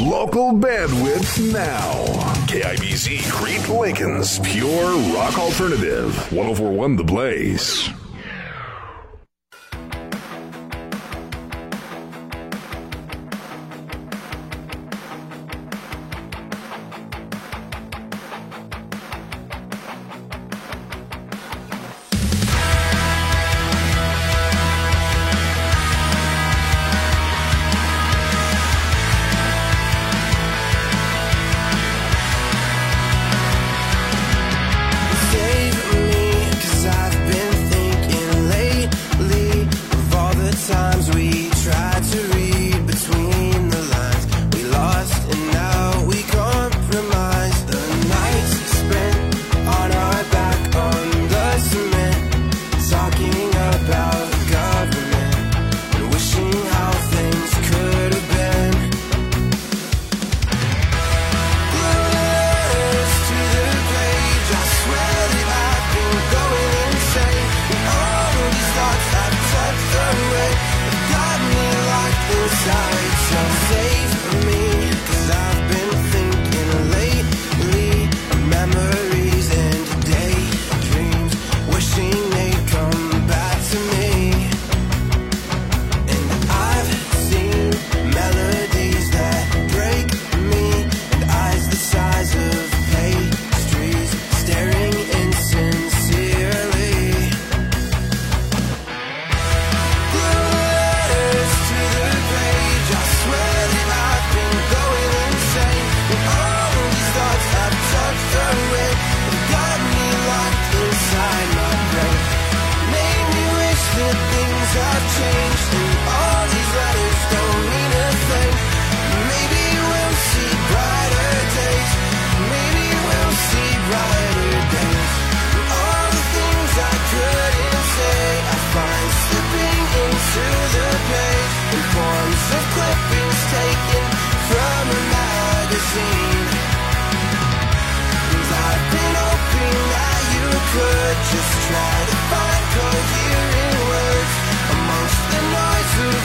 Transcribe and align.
Local 0.00 0.52
bandwidth 0.52 1.52
now. 1.52 1.92
KIBZ 2.46 3.30
Crete 3.30 3.68
Lincoln's 3.68 4.38
Pure 4.38 4.96
Rock 5.14 5.38
Alternative. 5.38 6.16
1041 6.32 6.96
The 6.96 7.04
Blaze. 7.04 7.90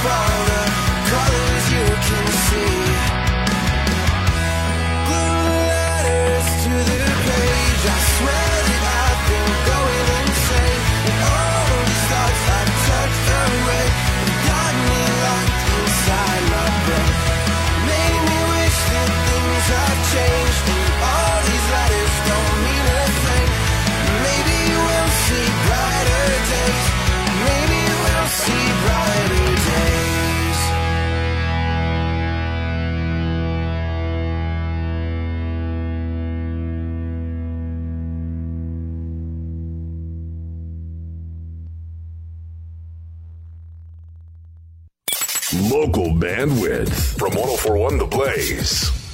all 0.07 0.45
the 0.51 0.63
colors 1.09 1.65
you 1.73 1.85
can 2.07 2.27
see 2.27 2.84
bandwidth 46.15 47.17
from 47.17 47.35
1041 47.35 47.97
The 47.97 48.05
Blaze. 48.05 49.04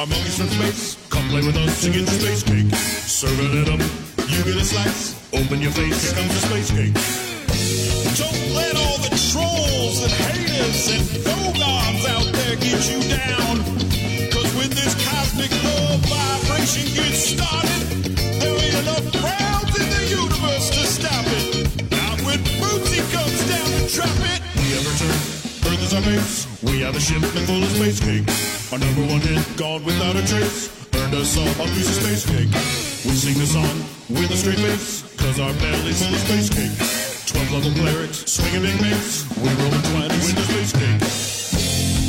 Harmonics 0.00 0.38
from 0.38 0.48
space, 0.48 0.96
come 1.10 1.28
play 1.28 1.44
with 1.44 1.58
us 1.58 1.84
to 1.84 1.90
get 1.90 2.06
the 2.06 2.16
space 2.16 2.42
cake. 2.42 2.72
Serving 3.04 3.52
it 3.52 3.68
up, 3.68 3.84
you 4.32 4.40
get 4.48 4.56
a 4.56 4.64
slice. 4.64 5.12
Open 5.28 5.60
your 5.60 5.72
face, 5.72 6.00
here 6.00 6.16
comes 6.16 6.32
the 6.32 6.40
space 6.48 6.70
cake. 6.72 6.96
Don't 8.16 8.56
let 8.56 8.80
all 8.80 8.96
the 9.04 9.12
trolls 9.28 10.00
and 10.00 10.08
haters 10.24 10.88
and 10.88 11.04
phonons 11.20 12.08
out 12.16 12.24
there 12.32 12.56
get 12.56 12.80
you 12.88 12.96
down. 13.12 13.60
Cause 14.32 14.48
when 14.56 14.72
this 14.72 14.96
cosmic 15.04 15.52
love 15.68 16.00
vibration 16.08 16.88
gets 16.96 17.36
started, 17.36 17.84
there 18.40 18.56
ain't 18.56 18.80
enough 18.80 19.04
crowds 19.20 19.76
in 19.76 19.84
the 19.84 20.04
universe 20.16 20.72
to 20.80 20.82
stop 20.88 21.28
it. 21.28 21.76
Not 21.92 22.16
when 22.24 22.40
Bootsy 22.56 23.04
comes 23.12 23.40
down 23.52 23.68
to 23.68 23.84
trap 23.92 24.16
it. 24.32 24.40
We 24.64 24.80
ever 24.80 24.96
turn, 24.96 25.12
earth 25.68 25.84
is 25.84 25.92
our 25.92 26.00
base. 26.00 26.39
We 26.80 26.86
have 26.86 26.96
a 26.96 26.98
shipment 26.98 27.36
full 27.44 27.62
of 27.62 27.68
space 27.76 28.00
cake. 28.00 28.24
Our 28.72 28.78
number 28.80 29.04
one 29.12 29.20
hit, 29.20 29.44
gone 29.58 29.84
without 29.84 30.16
a 30.16 30.24
trace, 30.24 30.72
earned 30.96 31.12
us 31.12 31.36
all 31.36 31.44
a 31.44 31.68
piece 31.76 31.92
of 31.92 32.00
space 32.00 32.24
cake. 32.24 32.48
We 33.04 33.12
sing 33.12 33.36
the 33.36 33.44
song 33.44 33.84
with 34.08 34.32
a 34.32 34.36
straight 34.40 34.56
face, 34.56 35.04
cause 35.20 35.38
our 35.40 35.52
belly's 35.60 36.00
full 36.00 36.14
of 36.14 36.20
space 36.24 36.48
cake. 36.48 36.72
Twelve 37.28 37.52
level 37.52 37.76
clerics, 37.76 38.24
swinging 38.32 38.62
big 38.64 38.80
mates, 38.80 39.28
we 39.36 39.52
roll 39.60 39.76
in 39.76 39.82
twenties, 39.92 40.24
with 40.24 40.40
the 40.40 40.46
space 40.48 40.72
cake. 40.72 41.04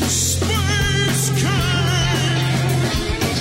Space 0.08 1.36
cake! 1.36 2.64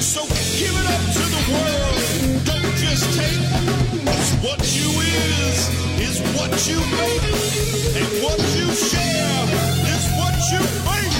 So 0.02 0.26
give 0.58 0.74
it 0.74 0.86
up 0.90 1.14
to 1.14 1.24
the 1.30 1.46
world, 1.46 2.42
don't 2.42 2.74
just 2.74 3.06
take 3.14 3.38
what 4.42 4.58
you 4.66 4.90
is, 4.98 5.70
is 6.10 6.18
what 6.34 6.50
you 6.66 6.82
make, 6.98 7.22
and 7.94 8.18
what 8.18 8.34
you 8.58 8.66
share 8.74 9.46
is 9.94 10.10
what 10.18 10.34
you 10.50 10.58
bring. 10.82 11.19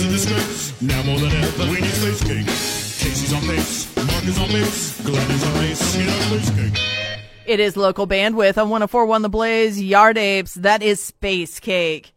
is 0.00 0.06
a 0.06 0.08
disgrace. 0.08 0.82
Now 0.82 1.02
more 1.02 1.18
than 1.18 1.32
ever, 1.32 1.64
we 1.64 1.80
need 1.80 1.90
space 1.90 2.22
cake. 2.22 2.46
Casey's 2.46 3.32
on 3.32 3.42
pace, 3.42 3.96
Mark 3.96 4.24
is 4.24 4.38
on 4.38 4.48
base, 4.48 5.00
Glenn 5.04 5.30
is 5.30 5.44
on 5.44 5.54
race. 5.60 5.96
Get 5.96 6.32
our 6.32 6.40
space. 6.40 6.80
It 7.46 7.60
is 7.60 7.76
local 7.76 8.06
bandwidth 8.06 8.58
on 8.58 8.68
1041 8.68 9.22
The 9.22 9.28
Blaze, 9.28 9.80
Yard 9.80 10.18
Apes. 10.18 10.54
That 10.54 10.82
is 10.82 11.02
Space 11.02 11.60
Cake. 11.60 12.12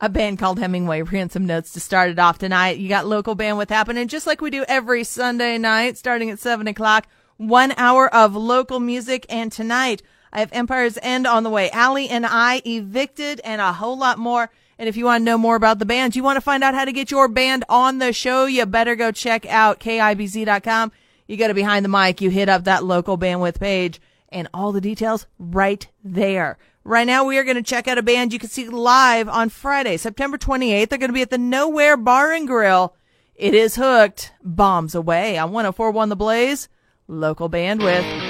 A 0.00 0.08
band 0.08 0.38
called 0.38 0.58
Hemingway 0.58 1.02
ran 1.02 1.30
some 1.30 1.46
notes 1.46 1.72
to 1.72 1.80
start 1.80 2.10
it 2.10 2.18
off 2.18 2.38
tonight. 2.38 2.78
You 2.78 2.88
got 2.88 3.06
local 3.06 3.34
bandwidth 3.34 3.70
happening 3.70 4.08
just 4.08 4.26
like 4.26 4.40
we 4.40 4.50
do 4.50 4.64
every 4.68 5.04
Sunday 5.04 5.58
night, 5.58 5.98
starting 5.98 6.30
at 6.30 6.38
7 6.38 6.68
o'clock. 6.68 7.08
One 7.38 7.72
hour 7.76 8.14
of 8.14 8.36
local 8.36 8.78
music. 8.78 9.26
And 9.28 9.50
tonight, 9.50 10.02
I 10.32 10.40
have 10.40 10.52
Empire's 10.52 10.98
End 11.02 11.26
on 11.26 11.42
the 11.42 11.50
way. 11.50 11.70
Allie 11.70 12.08
and 12.08 12.26
I 12.26 12.62
evicted 12.66 13.40
and 13.44 13.60
a 13.60 13.72
whole 13.72 13.98
lot 13.98 14.18
more. 14.18 14.50
And 14.78 14.88
if 14.88 14.96
you 14.96 15.06
want 15.06 15.22
to 15.22 15.24
know 15.24 15.38
more 15.38 15.56
about 15.56 15.78
the 15.78 15.86
band, 15.86 16.14
you 16.14 16.22
want 16.22 16.36
to 16.36 16.42
find 16.42 16.62
out 16.62 16.74
how 16.74 16.84
to 16.84 16.92
get 16.92 17.10
your 17.10 17.28
band 17.28 17.64
on 17.68 17.98
the 17.98 18.12
show, 18.12 18.44
you 18.44 18.66
better 18.66 18.94
go 18.94 19.10
check 19.10 19.46
out 19.46 19.80
KIBZ.com. 19.80 20.92
You 21.26 21.36
go 21.36 21.48
to 21.48 21.54
behind 21.54 21.84
the 21.84 21.88
mic, 21.88 22.20
you 22.20 22.30
hit 22.30 22.48
up 22.48 22.64
that 22.64 22.84
local 22.84 23.18
bandwidth 23.18 23.58
page 23.58 24.00
and 24.28 24.48
all 24.52 24.72
the 24.72 24.80
details 24.80 25.26
right 25.38 25.86
there. 26.04 26.58
Right 26.84 27.06
now, 27.06 27.24
we 27.24 27.36
are 27.36 27.44
going 27.44 27.56
to 27.56 27.62
check 27.62 27.88
out 27.88 27.98
a 27.98 28.02
band 28.02 28.32
you 28.32 28.38
can 28.38 28.48
see 28.48 28.68
live 28.68 29.28
on 29.28 29.48
Friday, 29.48 29.96
September 29.96 30.38
28th. 30.38 30.88
They're 30.88 30.98
going 30.98 31.08
to 31.08 31.14
be 31.14 31.22
at 31.22 31.30
the 31.30 31.38
Nowhere 31.38 31.96
Bar 31.96 32.32
and 32.32 32.46
Grill. 32.46 32.94
It 33.34 33.54
is 33.54 33.74
hooked. 33.76 34.32
Bombs 34.42 34.94
away 34.94 35.36
on 35.36 35.50
1041 35.50 36.10
The 36.10 36.16
Blaze. 36.16 36.68
Local 37.08 37.50
bandwidth. 37.50 38.25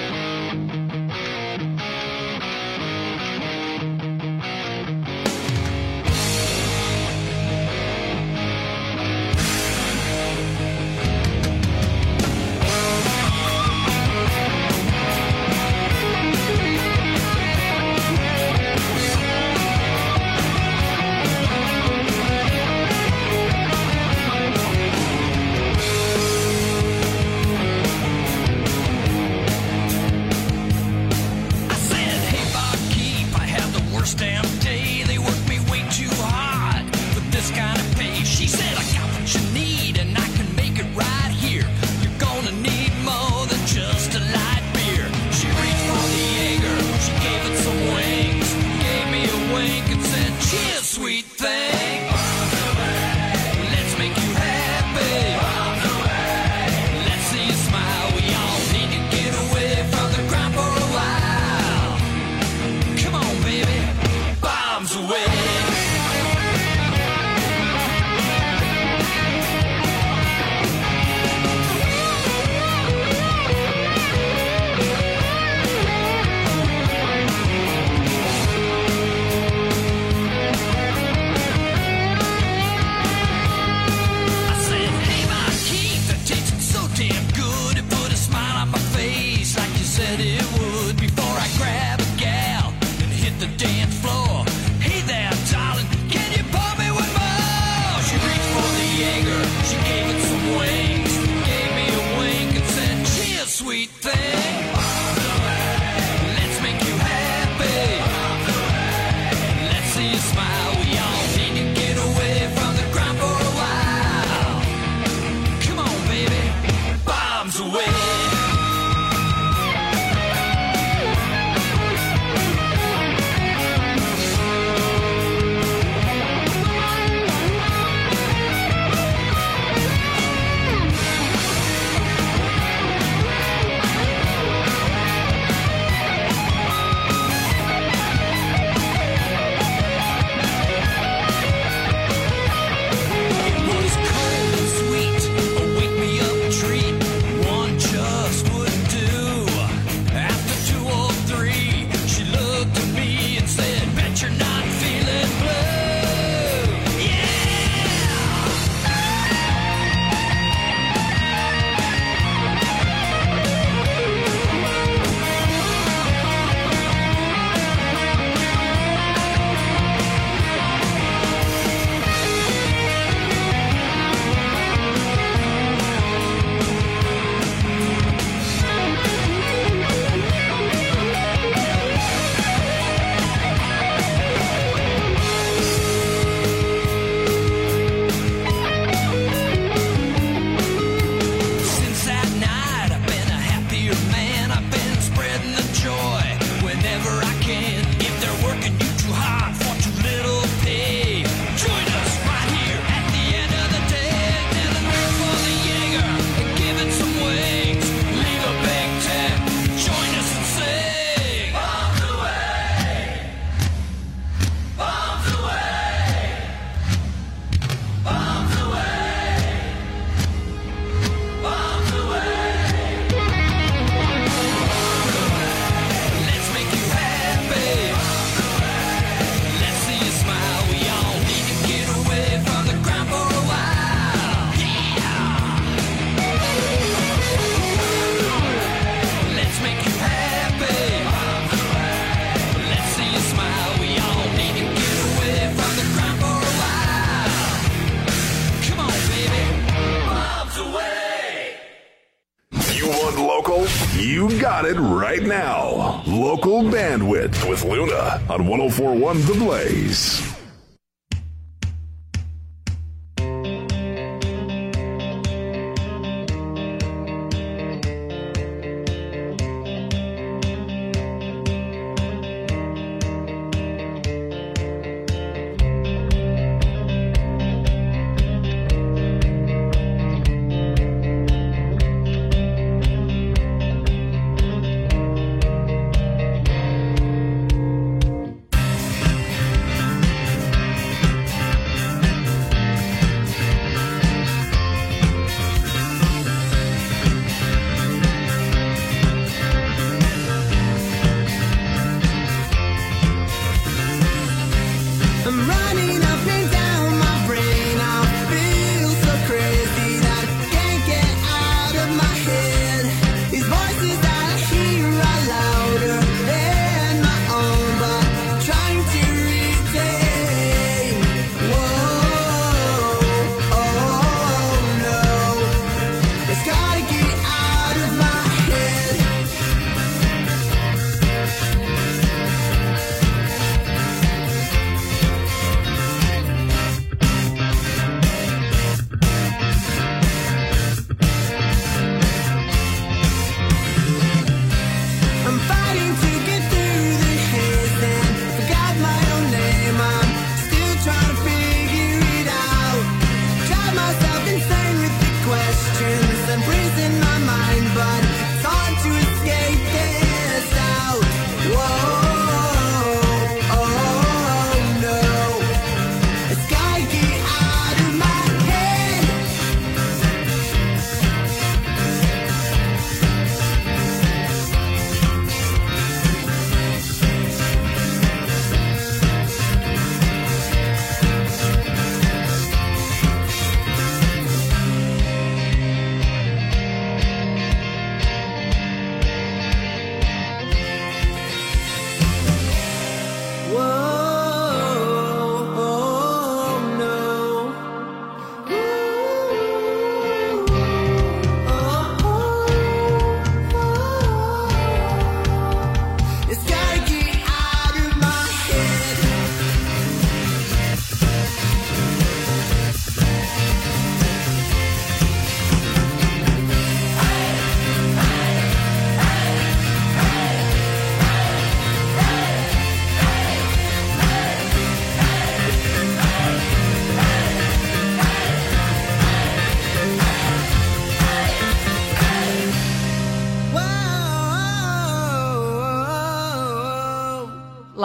On 258.36 258.46
1041 258.46 259.22
The 259.22 259.34
Blaze. 259.34 260.15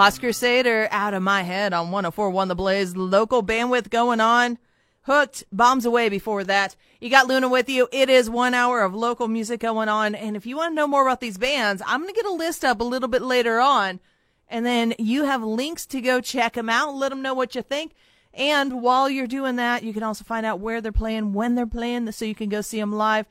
Lost 0.01 0.19
Crusader 0.19 0.87
out 0.89 1.13
of 1.13 1.21
my 1.21 1.43
head 1.43 1.73
on 1.73 1.91
1041 1.91 2.47
The 2.47 2.55
Blaze. 2.55 2.97
Local 2.97 3.43
bandwidth 3.43 3.91
going 3.91 4.19
on. 4.19 4.57
Hooked, 5.03 5.43
bombs 5.51 5.85
away 5.85 6.09
before 6.09 6.43
that. 6.43 6.75
You 6.99 7.11
got 7.11 7.27
Luna 7.27 7.47
with 7.47 7.69
you. 7.69 7.87
It 7.91 8.09
is 8.09 8.27
one 8.27 8.55
hour 8.55 8.81
of 8.81 8.95
local 8.95 9.27
music 9.27 9.59
going 9.59 9.89
on. 9.89 10.15
And 10.15 10.35
if 10.35 10.47
you 10.47 10.57
want 10.57 10.71
to 10.71 10.75
know 10.75 10.87
more 10.87 11.03
about 11.03 11.21
these 11.21 11.37
bands, 11.37 11.83
I'm 11.85 12.01
going 12.01 12.11
to 12.11 12.19
get 12.19 12.25
a 12.25 12.33
list 12.33 12.65
up 12.65 12.81
a 12.81 12.83
little 12.83 13.09
bit 13.09 13.21
later 13.21 13.59
on. 13.59 13.99
And 14.47 14.65
then 14.65 14.95
you 14.97 15.25
have 15.25 15.43
links 15.43 15.85
to 15.85 16.01
go 16.01 16.19
check 16.19 16.53
them 16.53 16.67
out. 16.67 16.95
Let 16.95 17.09
them 17.09 17.21
know 17.21 17.35
what 17.35 17.53
you 17.53 17.61
think. 17.61 17.93
And 18.33 18.81
while 18.81 19.07
you're 19.07 19.27
doing 19.27 19.57
that, 19.57 19.83
you 19.83 19.93
can 19.93 20.01
also 20.01 20.23
find 20.23 20.47
out 20.47 20.59
where 20.59 20.81
they're 20.81 20.91
playing, 20.91 21.33
when 21.33 21.53
they're 21.53 21.67
playing, 21.67 22.11
so 22.13 22.25
you 22.25 22.33
can 22.33 22.49
go 22.49 22.61
see 22.61 22.79
them 22.79 22.91
live. 22.91 23.27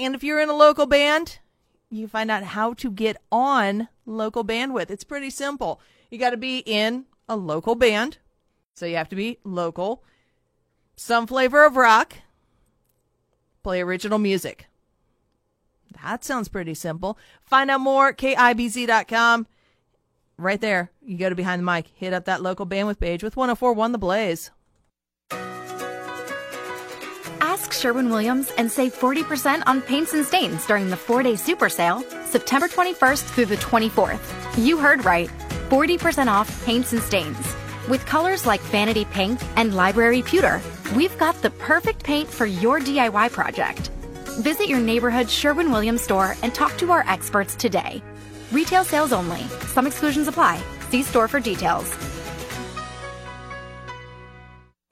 And 0.00 0.16
if 0.16 0.24
you're 0.24 0.40
in 0.40 0.48
a 0.48 0.56
local 0.56 0.86
band, 0.86 1.38
you 1.90 2.08
find 2.08 2.28
out 2.28 2.42
how 2.42 2.74
to 2.74 2.90
get 2.90 3.18
on 3.30 3.86
local 4.04 4.44
bandwidth. 4.44 4.90
It's 4.90 5.04
pretty 5.04 5.30
simple. 5.30 5.80
You 6.10 6.18
got 6.18 6.30
to 6.30 6.36
be 6.36 6.58
in 6.58 7.04
a 7.28 7.36
local 7.36 7.74
band. 7.74 8.18
So 8.74 8.86
you 8.86 8.96
have 8.96 9.08
to 9.10 9.16
be 9.16 9.38
local. 9.44 10.02
Some 10.96 11.26
flavor 11.26 11.64
of 11.64 11.76
rock. 11.76 12.14
Play 13.62 13.80
original 13.80 14.18
music. 14.18 14.66
That 16.02 16.24
sounds 16.24 16.48
pretty 16.48 16.74
simple. 16.74 17.18
Find 17.42 17.70
out 17.70 17.80
more, 17.80 18.12
KIBZ.com. 18.12 19.46
Right 20.36 20.60
there, 20.60 20.92
you 21.02 21.18
go 21.18 21.28
to 21.28 21.34
Behind 21.34 21.60
the 21.60 21.64
Mic. 21.66 21.88
Hit 21.94 22.12
up 22.12 22.26
that 22.26 22.42
local 22.42 22.66
bandwidth 22.66 23.00
page 23.00 23.24
with 23.24 23.36
1041 23.36 23.92
The 23.92 23.98
Blaze. 23.98 24.50
Ask 27.40 27.72
Sherwin 27.72 28.10
Williams 28.10 28.52
and 28.56 28.70
save 28.70 28.94
40% 28.94 29.64
on 29.66 29.82
paints 29.82 30.12
and 30.14 30.24
stains 30.24 30.64
during 30.66 30.90
the 30.90 30.96
four 30.96 31.24
day 31.24 31.34
super 31.34 31.68
sale, 31.68 32.04
September 32.24 32.68
21st 32.68 33.24
through 33.24 33.46
the 33.46 33.56
24th. 33.56 34.64
You 34.64 34.78
heard 34.78 35.04
right 35.04 35.28
40% 35.68 36.28
off 36.28 36.64
paints 36.64 36.92
and 36.92 37.02
stains. 37.02 37.54
With 37.88 38.04
colors 38.06 38.46
like 38.46 38.60
Vanity 38.62 39.04
Pink 39.04 39.38
and 39.56 39.74
Library 39.74 40.22
Pewter, 40.22 40.62
we've 40.96 41.16
got 41.18 41.40
the 41.42 41.50
perfect 41.50 42.02
paint 42.02 42.28
for 42.28 42.46
your 42.46 42.80
DIY 42.80 43.32
project. 43.32 43.90
Visit 44.40 44.68
your 44.68 44.80
neighborhood 44.80 45.28
Sherwin 45.28 45.70
Williams 45.70 46.02
store 46.02 46.36
and 46.42 46.54
talk 46.54 46.76
to 46.78 46.90
our 46.90 47.04
experts 47.06 47.54
today. 47.54 48.02
Retail 48.50 48.84
sales 48.84 49.12
only. 49.12 49.42
Some 49.74 49.86
exclusions 49.86 50.28
apply. 50.28 50.62
See 50.90 51.02
store 51.02 51.28
for 51.28 51.40
details. 51.40 51.94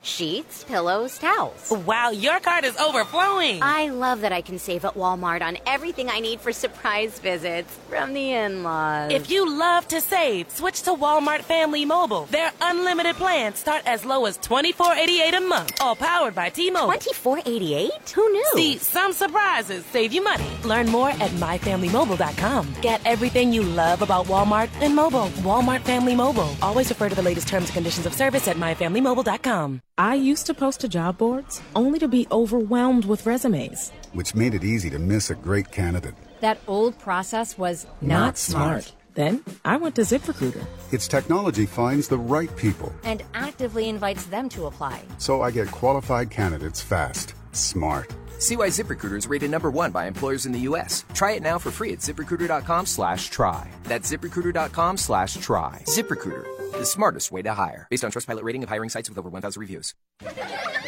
Sheets, 0.07 0.63
pillows, 0.63 1.19
towels. 1.19 1.73
Wow, 1.85 2.11
your 2.11 2.39
cart 2.39 2.65
is 2.65 2.77
overflowing. 2.77 3.61
I 3.61 3.89
love 3.91 4.21
that 4.21 4.31
I 4.33 4.41
can 4.41 4.61
save 4.61 4.85
at 4.85 4.95
Walmart 4.95 5.43
on 5.43 5.59
everything 5.67 6.09
I 6.09 6.21
need 6.21 6.41
for 6.41 6.53
surprise 6.53 7.19
visits 7.19 7.77
from 7.89 8.15
the 8.15 8.31
in 8.33 8.63
laws. 8.63 9.11
If 9.11 9.31
you 9.33 9.59
love 9.59 9.89
to 9.89 10.01
save, 10.01 10.49
switch 10.51 10.83
to 10.83 10.93
Walmart 10.95 11.41
Family 11.41 11.85
Mobile. 11.85 12.27
Their 12.27 12.53
unlimited 12.63 13.17
plans 13.17 13.59
start 13.59 13.83
as 13.85 14.05
low 14.05 14.27
as 14.27 14.39
$24.88 14.39 15.37
a 15.39 15.41
month, 15.41 15.77
all 15.81 15.97
powered 15.97 16.37
by 16.37 16.51
T 16.51 16.71
Mobile. 16.71 16.93
$24.88? 16.97 18.11
Who 18.13 18.33
knew? 18.33 18.51
See, 18.55 18.79
some 18.79 19.13
surprises 19.13 19.85
save 19.87 20.13
you 20.13 20.23
money. 20.23 20.47
Learn 20.65 20.87
more 20.89 21.11
at 21.11 21.31
myfamilymobile.com. 21.33 22.75
Get 22.81 23.01
everything 23.05 23.53
you 23.53 23.63
love 23.65 24.03
about 24.03 24.27
Walmart 24.27 24.71
and 24.81 24.95
mobile. 24.95 25.29
Walmart 25.43 25.81
Family 25.81 26.15
Mobile. 26.15 26.55
Always 26.63 26.89
refer 26.91 27.09
to 27.09 27.15
the 27.17 27.23
latest 27.23 27.49
terms 27.49 27.67
and 27.71 27.75
conditions 27.75 28.07
of 28.07 28.15
service 28.15 28.47
at 28.47 28.57
myfamilymobile.com. 28.57 29.83
I 29.99 30.15
used 30.15 30.45
to 30.47 30.53
post 30.55 30.81
to 30.81 30.89
job 30.89 31.17
boards 31.17 31.63
only 31.75 31.99
to 32.01 32.09
be 32.09 32.27
overwhelmed 32.31 33.07
with 33.07 33.25
resumes. 33.25 33.93
Which 34.13 34.35
made 34.35 34.53
it 34.53 34.63
easy 34.63 34.91
to 34.91 34.99
miss 34.99 35.31
a 35.31 35.35
great 35.35 35.71
candidate. 35.73 36.15
That 36.41 36.59
old 36.67 36.99
process 36.99 37.57
was 37.57 37.87
not, 38.03 38.19
not 38.19 38.39
smart. 38.39 38.85
smart. 38.85 38.93
Then 39.15 39.43
I 39.65 39.79
went 39.79 39.95
to 39.95 40.03
ZipRecruiter. 40.03 40.67
Its 40.93 41.09
technology 41.09 41.65
finds 41.65 42.09
the 42.09 42.19
right 42.19 42.55
people. 42.57 42.93
And 43.05 43.23
actively 43.33 43.89
invites 43.89 44.27
them 44.27 44.51
to 44.51 44.67
apply. 44.67 45.01
So 45.17 45.41
I 45.41 45.51
get 45.51 45.71
qualified 45.71 46.29
candidates 46.29 46.83
fast, 46.83 47.33
smart. 47.53 48.15
See 48.39 48.57
why 48.57 48.69
ZipRecruiter 48.69 49.17
is 49.17 49.27
rated 49.27 49.51
number 49.51 49.71
one 49.71 49.93
by 49.93 50.07
employers 50.07 50.45
in 50.45 50.53
the 50.53 50.59
U.S. 50.69 51.07
Try 51.15 51.33
it 51.33 51.43
now 51.43 51.57
for 51.59 51.71
free 51.71 51.93
at 51.95 52.01
ziprecruiter.com 52.01 52.85
slash 52.85 53.31
try. 53.31 53.71
That's 53.85 54.13
ziprecruiter.com 54.13 54.99
slash 54.99 55.39
try. 55.39 55.83
ZipRecruiter, 55.87 56.45
the 56.79 56.87
smartest 56.87 57.33
way 57.33 57.43
to 57.43 57.55
hire. 57.55 57.87
Based 57.91 58.05
on 58.05 58.11
Trustpilot 58.11 58.43
rating 58.43 58.63
of 58.63 58.69
hiring 58.69 58.91
sites 58.91 59.09
with 59.09 59.19
over 59.19 59.29
1,000 59.29 59.61
reviews. 59.61 59.95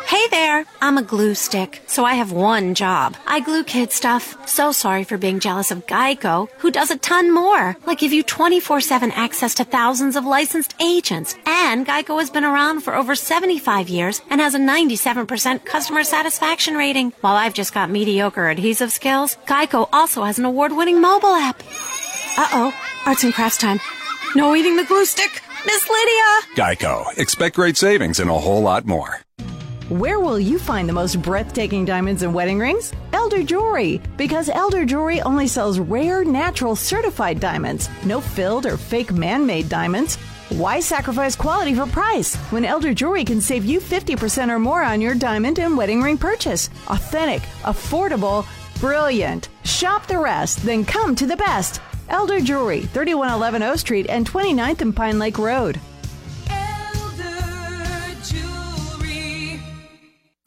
Hey 0.08 0.26
there, 0.30 0.64
I'm 0.80 0.96
a 0.96 1.02
glue 1.02 1.34
stick, 1.34 1.82
so 1.86 2.04
I 2.04 2.14
have 2.14 2.32
one 2.32 2.74
job. 2.74 3.14
I 3.26 3.40
glue 3.40 3.62
kid 3.62 3.92
stuff. 3.92 4.48
So 4.48 4.72
sorry 4.72 5.04
for 5.04 5.18
being 5.18 5.38
jealous 5.38 5.70
of 5.70 5.86
Geico, 5.86 6.48
who 6.58 6.70
does 6.70 6.90
a 6.90 6.96
ton 6.96 7.32
more, 7.32 7.76
like 7.86 7.98
give 7.98 8.12
you 8.12 8.24
24-7 8.24 9.12
access 9.14 9.54
to 9.56 9.64
thousands 9.64 10.16
of 10.16 10.24
licensed 10.24 10.74
agents. 10.80 11.36
And 11.44 11.86
Geico 11.86 12.18
has 12.18 12.30
been 12.30 12.44
around 12.44 12.80
for 12.80 12.96
over 12.96 13.14
75 13.14 13.90
years 13.90 14.22
and 14.30 14.40
has 14.40 14.54
a 14.54 14.58
97% 14.58 15.64
customer 15.66 16.04
satisfaction 16.04 16.74
rating. 16.74 17.12
While 17.20 17.36
I've 17.36 17.54
just 17.54 17.74
got 17.74 17.90
mediocre 17.90 18.48
adhesive 18.48 18.90
skills, 18.90 19.36
Geico 19.46 19.88
also 19.92 20.24
has 20.24 20.38
an 20.38 20.46
award-winning 20.46 21.02
mobile 21.02 21.34
app. 21.34 21.62
Uh-oh, 22.38 22.72
arts 23.04 23.24
and 23.24 23.34
crafts 23.34 23.58
time. 23.58 23.78
No 24.34 24.56
eating 24.56 24.76
the 24.76 24.84
glue 24.84 25.04
stick. 25.04 25.42
Miss 25.66 25.88
Lydia! 25.88 26.54
Geico. 26.54 27.18
Expect 27.18 27.56
great 27.56 27.76
savings 27.76 28.20
and 28.20 28.30
a 28.30 28.38
whole 28.38 28.62
lot 28.62 28.86
more. 28.86 29.20
Where 29.88 30.20
will 30.20 30.38
you 30.38 30.58
find 30.58 30.88
the 30.88 30.92
most 30.92 31.20
breathtaking 31.20 31.84
diamonds 31.84 32.22
and 32.22 32.34
wedding 32.34 32.58
rings? 32.58 32.92
Elder 33.12 33.42
Jewelry. 33.42 34.00
Because 34.16 34.48
Elder 34.50 34.84
Jewelry 34.84 35.20
only 35.22 35.46
sells 35.46 35.78
rare, 35.78 36.24
natural, 36.24 36.76
certified 36.76 37.40
diamonds. 37.40 37.88
No 38.04 38.20
filled 38.20 38.66
or 38.66 38.76
fake 38.76 39.12
man 39.12 39.46
made 39.46 39.68
diamonds. 39.68 40.16
Why 40.50 40.80
sacrifice 40.80 41.34
quality 41.34 41.74
for 41.74 41.86
price 41.86 42.36
when 42.50 42.64
Elder 42.64 42.94
Jewelry 42.94 43.24
can 43.24 43.40
save 43.40 43.64
you 43.64 43.80
50% 43.80 44.50
or 44.50 44.58
more 44.58 44.82
on 44.82 45.00
your 45.00 45.14
diamond 45.14 45.58
and 45.58 45.76
wedding 45.76 46.02
ring 46.02 46.18
purchase? 46.18 46.70
Authentic, 46.88 47.42
affordable, 47.62 48.46
brilliant. 48.80 49.48
Shop 49.64 50.06
the 50.06 50.18
rest, 50.18 50.64
then 50.64 50.84
come 50.84 51.14
to 51.16 51.26
the 51.26 51.36
best. 51.36 51.80
Elder 52.08 52.40
Jewelry, 52.40 52.82
3111 52.82 53.62
O 53.62 53.76
Street 53.76 54.06
and 54.08 54.28
29th 54.28 54.80
and 54.80 54.94
Pine 54.94 55.18
Lake 55.18 55.38
Road. 55.38 55.80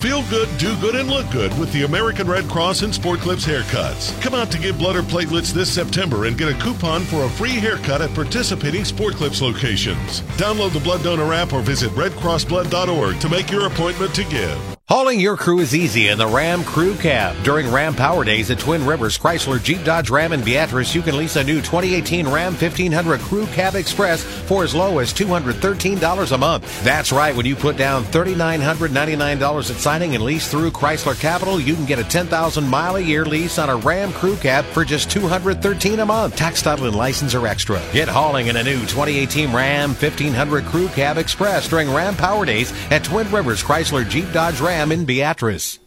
Feel 0.02 0.24
good, 0.32 0.50
do 0.58 0.76
good, 0.82 0.96
and 0.96 1.08
look 1.10 1.30
good 1.32 1.56
with 1.60 1.72
the 1.74 1.84
American 1.84 2.28
Red 2.28 2.50
Cross 2.50 2.82
and 2.82 2.94
Sport 2.94 3.20
Clips 3.20 3.46
haircuts. 3.46 4.20
Come 4.20 4.34
out 4.34 4.50
to 4.52 4.58
give 4.58 4.80
blood 4.80 4.96
or 4.96 5.04
platelets 5.04 5.54
this 5.54 5.72
September 5.72 6.26
and 6.26 6.36
get 6.36 6.50
a 6.50 6.60
coupon 6.60 7.04
for 7.04 7.24
a 7.26 7.30
free 7.30 7.52
haircut 7.52 8.02
at 8.02 8.12
participating 8.16 8.84
Sport 8.84 9.14
Clips 9.14 9.44
locations. 9.44 10.22
Download 10.38 10.74
the 10.74 10.80
Blood 10.80 11.04
Donor 11.04 11.32
app 11.34 11.54
or 11.54 11.62
visit 11.62 11.92
redcrossblood.org 11.92 13.20
to 13.20 13.30
make 13.30 13.52
your 13.52 13.68
appointment 13.68 14.16
to 14.16 14.24
give. 14.24 14.81
Hauling 14.92 15.22
your 15.22 15.38
crew 15.38 15.60
is 15.60 15.74
easy 15.74 16.10
in 16.10 16.18
the 16.18 16.28
Ram 16.28 16.66
Crew 16.66 16.96
Cab. 16.96 17.42
During 17.46 17.72
Ram 17.72 17.96
Power 17.96 18.26
Days 18.26 18.52
at 18.52 18.60
Twin 18.60 18.86
Rivers, 18.86 19.18
Chrysler, 19.18 19.64
Jeep, 19.64 19.82
Dodge, 19.86 20.10
Ram, 20.10 20.34
and 20.34 20.44
Beatrice, 20.44 20.94
you 20.94 21.02
can 21.02 21.16
lease 21.16 21.38
a 21.38 21.44
new 21.46 21.62
2018 21.62 22.28
Ram 22.28 22.52
1500 22.52 23.22
Crew 23.22 23.46
Cab 23.46 23.76
Express 23.76 24.22
for 24.22 24.66
as 24.66 24.76
low 24.76 25.00
as 25.00 25.14
$213 25.14 26.32
a 26.34 26.38
month. 26.38 26.84
That's 26.84 27.14
right, 27.14 27.34
when 27.34 27.46
you 27.46 27.56
put 27.56 27.78
down 27.78 28.04
$3,999 28.04 29.72
at 29.72 29.78
signing 29.78 30.14
and 30.14 30.26
lease 30.26 30.52
through 30.52 30.72
Chrysler 30.72 31.18
Capital, 31.18 31.58
you 31.58 31.74
can 31.74 31.86
get 31.86 31.98
a 31.98 32.04
10,000 32.04 32.68
mile 32.68 32.98
a 32.98 33.00
year 33.00 33.24
lease 33.24 33.60
on 33.60 33.70
a 33.70 33.78
Ram 33.78 34.12
Crew 34.12 34.36
Cab 34.36 34.66
for 34.66 34.84
just 34.84 35.08
$213 35.10 36.02
a 36.02 36.06
month. 36.06 36.36
Tax 36.36 36.62
title 36.62 36.88
and 36.88 36.98
license 36.98 37.34
are 37.34 37.48
extra. 37.48 37.82
Get 37.94 38.10
hauling 38.10 38.48
in 38.48 38.58
a 38.58 38.64
new 38.64 38.82
2018 38.82 39.54
Ram 39.54 39.92
1500 39.92 40.66
Crew 40.66 40.90
Cab 40.90 41.18
Express 41.18 41.70
during 41.70 41.90
Ram 41.94 42.14
Power 42.14 42.46
Days 42.46 42.74
at 42.92 43.06
Twin 43.06 43.32
Rivers, 43.32 43.64
Chrysler, 43.64 44.06
Jeep, 44.06 44.30
Dodge, 44.34 44.60
Ram, 44.60 44.81
in 44.90 45.04
Beatrice. 45.04 45.80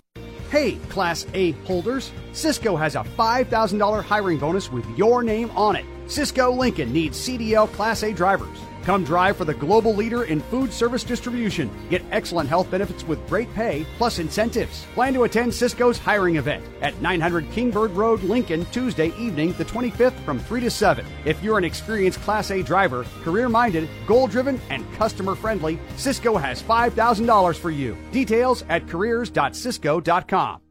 Hey, 0.51 0.75
Class 0.91 1.27
A 1.33 1.53
holders, 1.67 2.13
Sysco 2.33 2.79
has 2.79 2.97
a 2.97 3.01
$5,000 3.19 4.05
hiring 4.05 4.39
bonus 4.39 4.71
with 4.71 4.87
your 4.97 5.23
name 5.23 5.51
on 5.57 5.75
it. 5.75 5.87
Sysco 6.07 6.55
Lincoln 6.55 6.93
needs 6.93 7.19
CDL 7.19 7.67
Class 7.73 8.03
A 8.03 8.13
drivers. 8.13 8.59
Come 8.85 9.03
drive 9.03 9.37
for 9.37 9.47
the 9.47 9.55
global 9.55 9.95
leader 9.95 10.25
in 10.25 10.41
food 10.41 10.73
service 10.73 11.05
distribution. 11.05 11.71
Get 11.89 12.03
excellent 12.11 12.49
health 12.49 12.71
benefits 12.71 13.03
with 13.05 13.27
great 13.29 13.53
pay 13.55 13.87
plus 13.97 14.19
incentives. 14.19 14.85
Plan 14.95 15.15
to 15.15 15.25
attend 15.25 15.53
Sysco's 15.53 15.99
hiring 15.99 16.37
event 16.37 16.65
at 16.83 17.01
900 17.01 17.51
Kingbird 17.51 17.93
Road, 17.93 18.23
Lincoln, 18.23 18.67
Tuesday 18.67 19.09
evening, 19.19 19.55
the 19.55 19.65
25th 19.65 20.23
from 20.25 20.39
3 20.39 20.61
to 20.61 20.71
7. 20.71 21.07
If 21.25 21.43
you're 21.43 21.59
an 21.59 21.65
experienced 21.65 22.21
Class 22.21 22.51
A 22.51 22.63
driver, 22.63 23.05
career 23.23 23.49
minded, 23.49 23.89
goal 24.07 24.27
driven, 24.27 24.61
and 24.69 24.85
customer 24.95 25.35
friendly, 25.35 25.79
Sysco 25.97 26.39
has 26.41 26.63
$5,000 26.63 27.57
for 27.57 27.71
you. 27.71 27.97
Details 28.13 28.65
at 28.69 28.87
careers.sysco.com. 28.87 30.64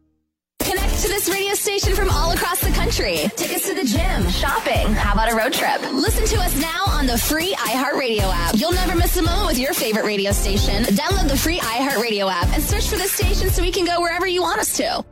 To 1.02 1.10
this 1.10 1.28
radio 1.28 1.54
station 1.54 1.96
from 1.96 2.10
all 2.10 2.32
across 2.32 2.62
the 2.62 2.72
country. 2.72 3.18
Take 3.36 3.52
us 3.54 3.68
to 3.68 3.74
the 3.74 3.84
gym, 3.84 4.30
shopping. 4.30 4.94
How 4.94 5.14
about 5.14 5.32
a 5.32 5.36
road 5.36 5.52
trip? 5.52 5.82
Listen 5.92 6.26
to 6.28 6.38
us 6.42 6.56
now 6.62 6.84
on 6.88 7.08
the 7.08 7.18
free 7.18 7.54
iHeartRadio 7.56 8.22
app. 8.22 8.56
You'll 8.56 8.72
never 8.72 8.96
miss 8.96 9.18
a 9.18 9.22
moment 9.22 9.48
with 9.48 9.60
your 9.60 9.74
favorite 9.74 10.06
radio 10.06 10.32
station. 10.32 10.84
Download 10.84 11.28
the 11.28 11.38
free 11.38 11.60
iHeartRadio 11.60 12.32
app 12.32 12.48
and 12.54 12.64
search 12.64 12.88
for 12.88 12.96
the 12.96 13.04
station 13.04 13.50
so 13.50 13.62
we 13.62 13.72
can 13.72 13.86
go 13.86 14.00
wherever 14.00 14.26
you 14.28 14.44
want 14.44 14.60
us 14.62 14.78
to. 14.78 15.04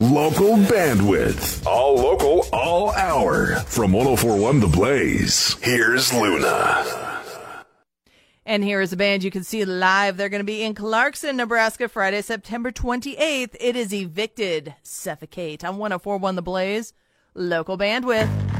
Local 0.00 0.56
bandwidth. 0.56 1.64
All 1.64 1.94
local, 1.94 2.46
all 2.52 2.90
hour. 2.92 3.56
From 3.66 3.92
1041 3.92 4.60
The 4.60 4.66
Blaze, 4.66 5.54
here's 5.62 6.12
Luna. 6.12 7.09
And 8.50 8.64
here 8.64 8.80
is 8.80 8.92
a 8.92 8.96
band 8.96 9.22
you 9.22 9.30
can 9.30 9.44
see 9.44 9.64
live. 9.64 10.16
They're 10.16 10.28
going 10.28 10.40
to 10.40 10.44
be 10.44 10.64
in 10.64 10.74
Clarkson, 10.74 11.36
Nebraska, 11.36 11.88
Friday, 11.88 12.20
September 12.20 12.72
28th. 12.72 13.54
It 13.60 13.76
is 13.76 13.94
Evicted 13.94 14.74
Suffocate 14.82 15.64
on 15.64 15.78
1041 15.78 16.34
The 16.34 16.42
Blaze. 16.42 16.92
Local 17.32 17.78
bandwidth. 17.78 18.59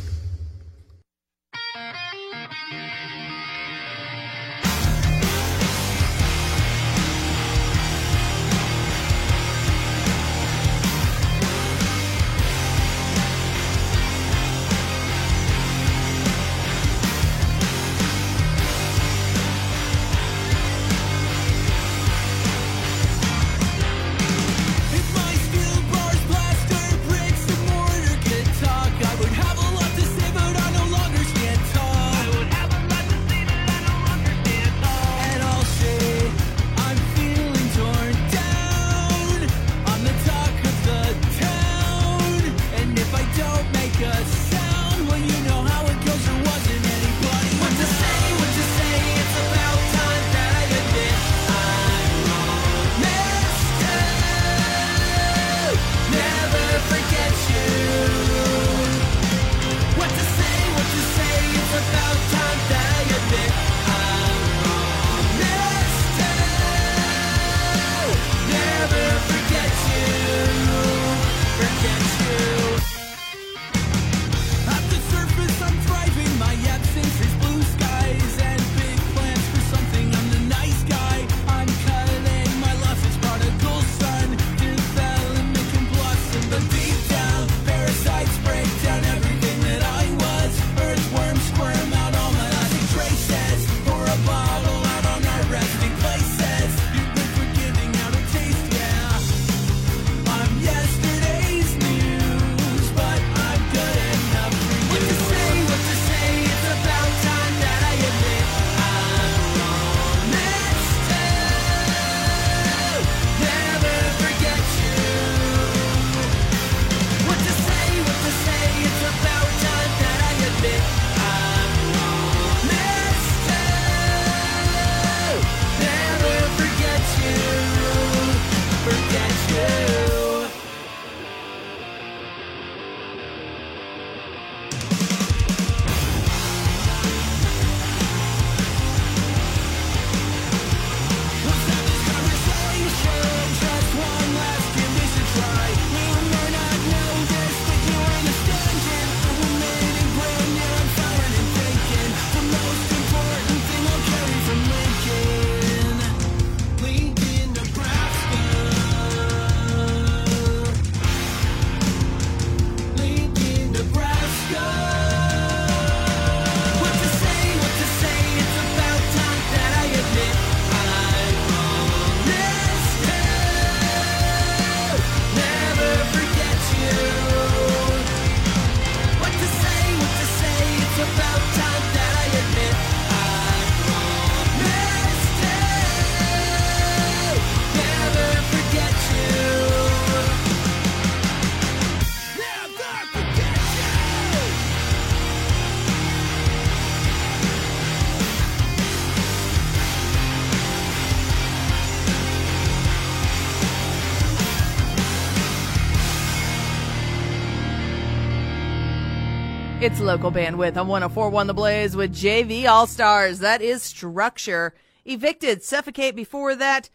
It's 209.81 209.99
local 209.99 210.31
bandwidth 210.31 210.77
on 210.77 210.87
1041 210.87 211.47
The 211.47 211.55
Blaze 211.55 211.95
with 211.95 212.13
JV 212.13 212.67
All 212.67 212.85
Stars. 212.85 213.39
That 213.39 213.63
is 213.63 213.81
Structure. 213.81 214.75
Evicted, 215.05 215.63
Suffocate 215.63 216.15
before 216.15 216.55
that. 216.55 216.91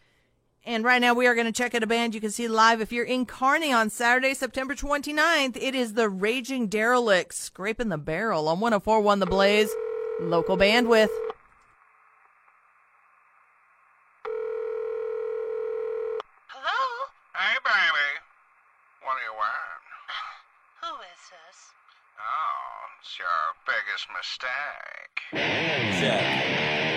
And 0.65 0.85
right 0.85 1.01
now 1.01 1.13
we 1.13 1.27
are 1.27 1.35
going 1.35 1.47
to 1.47 1.51
check 1.51 1.75
out 1.75 1.83
a 1.83 1.87
band 1.87 2.15
you 2.15 2.21
can 2.21 2.31
see 2.31 2.47
live 2.47 2.79
if 2.79 2.93
you're 2.93 3.03
in 3.03 3.25
Kearney 3.25 3.73
on 3.73 3.89
Saturday, 3.89 4.33
September 4.33 4.73
29th. 4.73 5.57
It 5.57 5.75
is 5.75 5.95
the 5.95 6.07
Raging 6.07 6.69
Derelicts 6.69 7.33
scraping 7.33 7.89
the 7.89 7.97
barrel 7.97 8.47
on 8.47 8.61
1041 8.61 9.19
The 9.19 9.25
Blaze, 9.25 9.69
local 10.21 10.55
bandwidth. 10.55 11.09
Hello? 16.47 17.07
Hey, 17.35 17.57
baby. 17.65 17.96
your 23.19 23.27
biggest 23.65 24.07
mistake? 24.13 25.17
Exactly. 25.33 26.96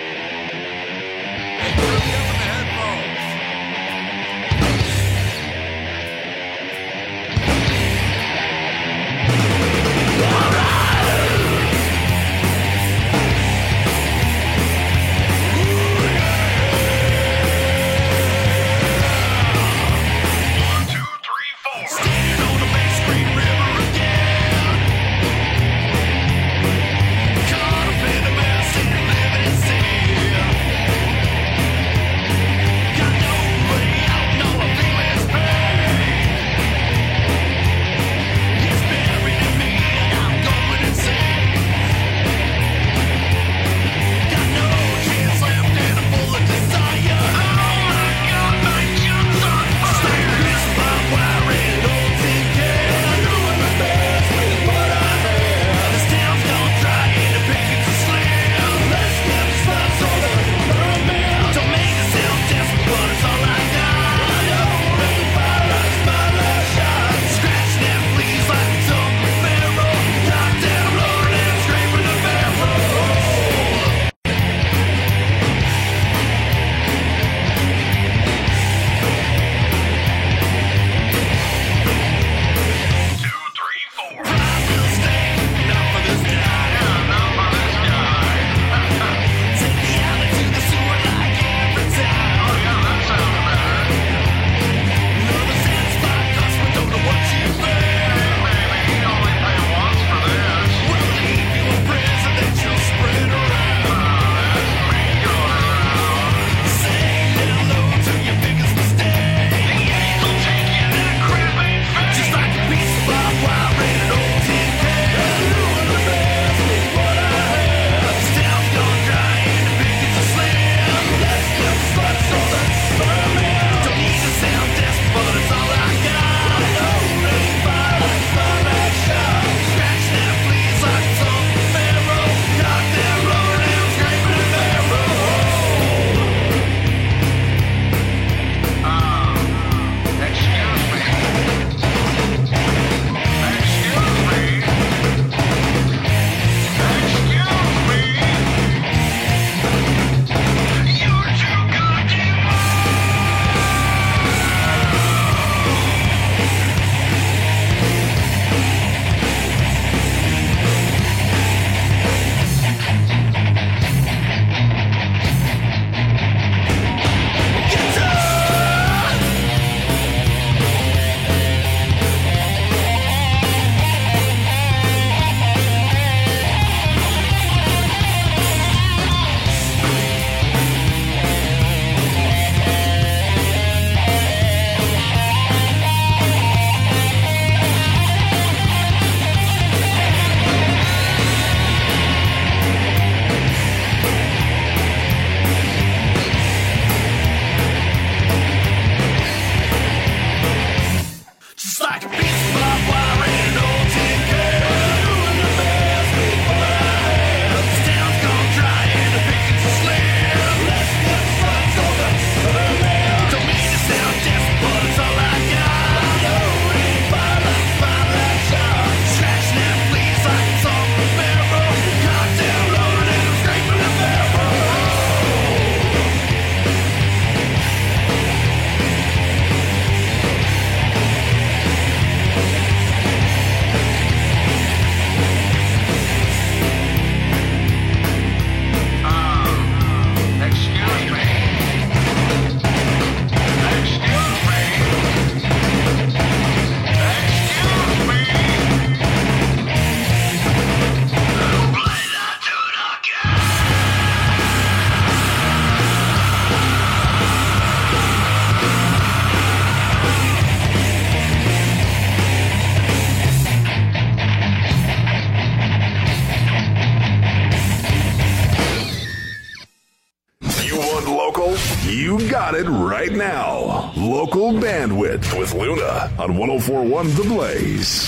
1041 277.01 277.15
The 277.15 277.23
Blaze. 277.23 278.00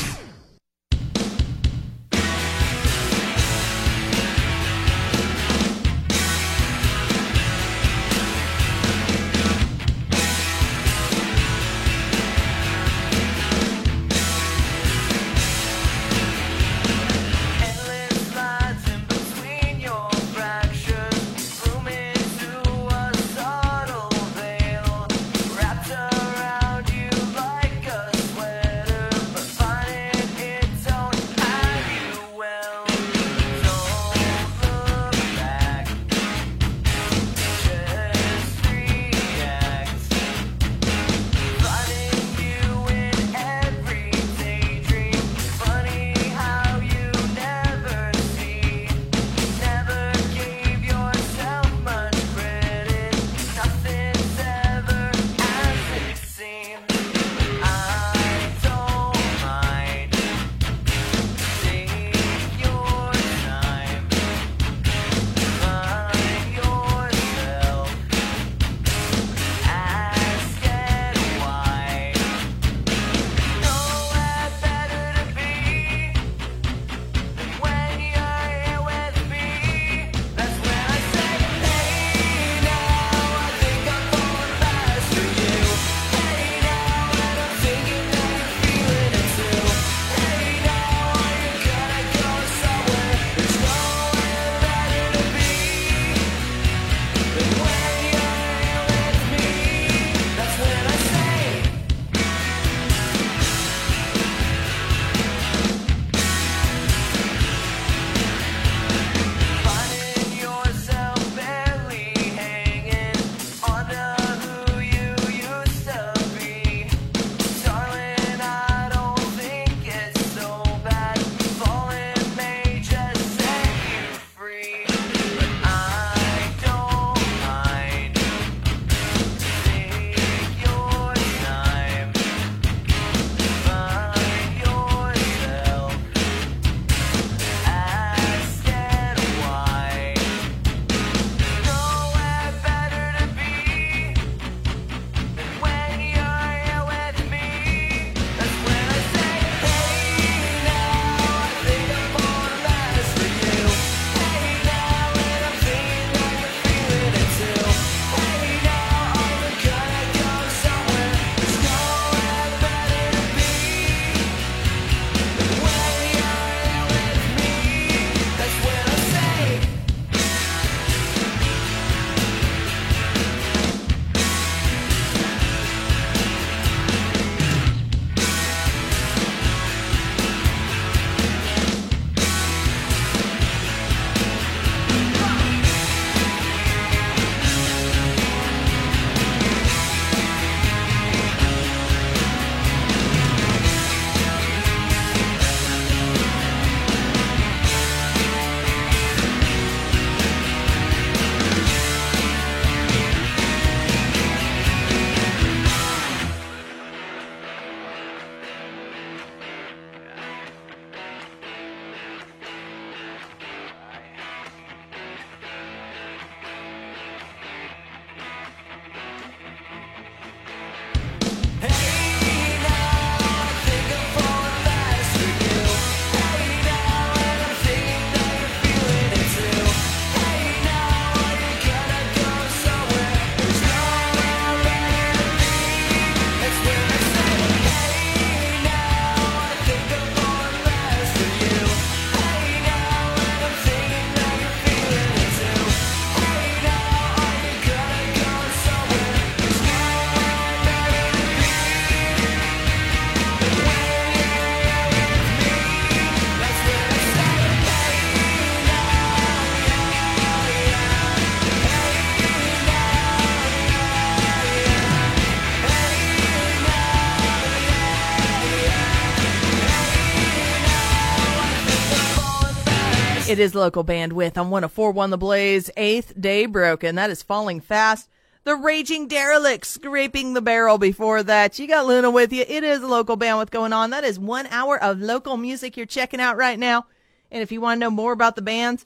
It 273.33 273.39
is 273.39 273.55
local 273.55 273.83
bandwidth 273.83 274.37
on 274.37 274.51
1041 274.51 275.09
The 275.09 275.17
Blaze, 275.17 275.71
eighth 275.75 276.13
day 276.21 276.45
broken. 276.45 276.93
That 276.93 277.09
is 277.09 277.23
falling 277.23 277.61
fast. 277.61 278.07
The 278.43 278.55
Raging 278.55 279.07
Derelict 279.07 279.65
scraping 279.65 280.33
the 280.33 280.41
barrel 280.41 280.77
before 280.77 281.23
that. 281.23 281.57
You 281.57 281.67
got 281.67 281.87
Luna 281.87 282.11
with 282.11 282.31
you. 282.31 282.45
It 282.47 282.63
is 282.63 282.83
local 282.83 283.17
bandwidth 283.17 283.49
going 283.49 283.73
on. 283.73 283.89
That 283.89 284.03
is 284.03 284.19
one 284.19 284.45
hour 284.51 284.77
of 284.77 284.99
local 284.99 285.35
music 285.35 285.75
you're 285.75 285.87
checking 285.87 286.19
out 286.21 286.37
right 286.37 286.59
now. 286.59 286.85
And 287.31 287.41
if 287.41 287.51
you 287.51 287.59
want 287.59 287.77
to 287.77 287.79
know 287.79 287.89
more 287.89 288.11
about 288.13 288.35
the 288.35 288.43
bands, 288.43 288.85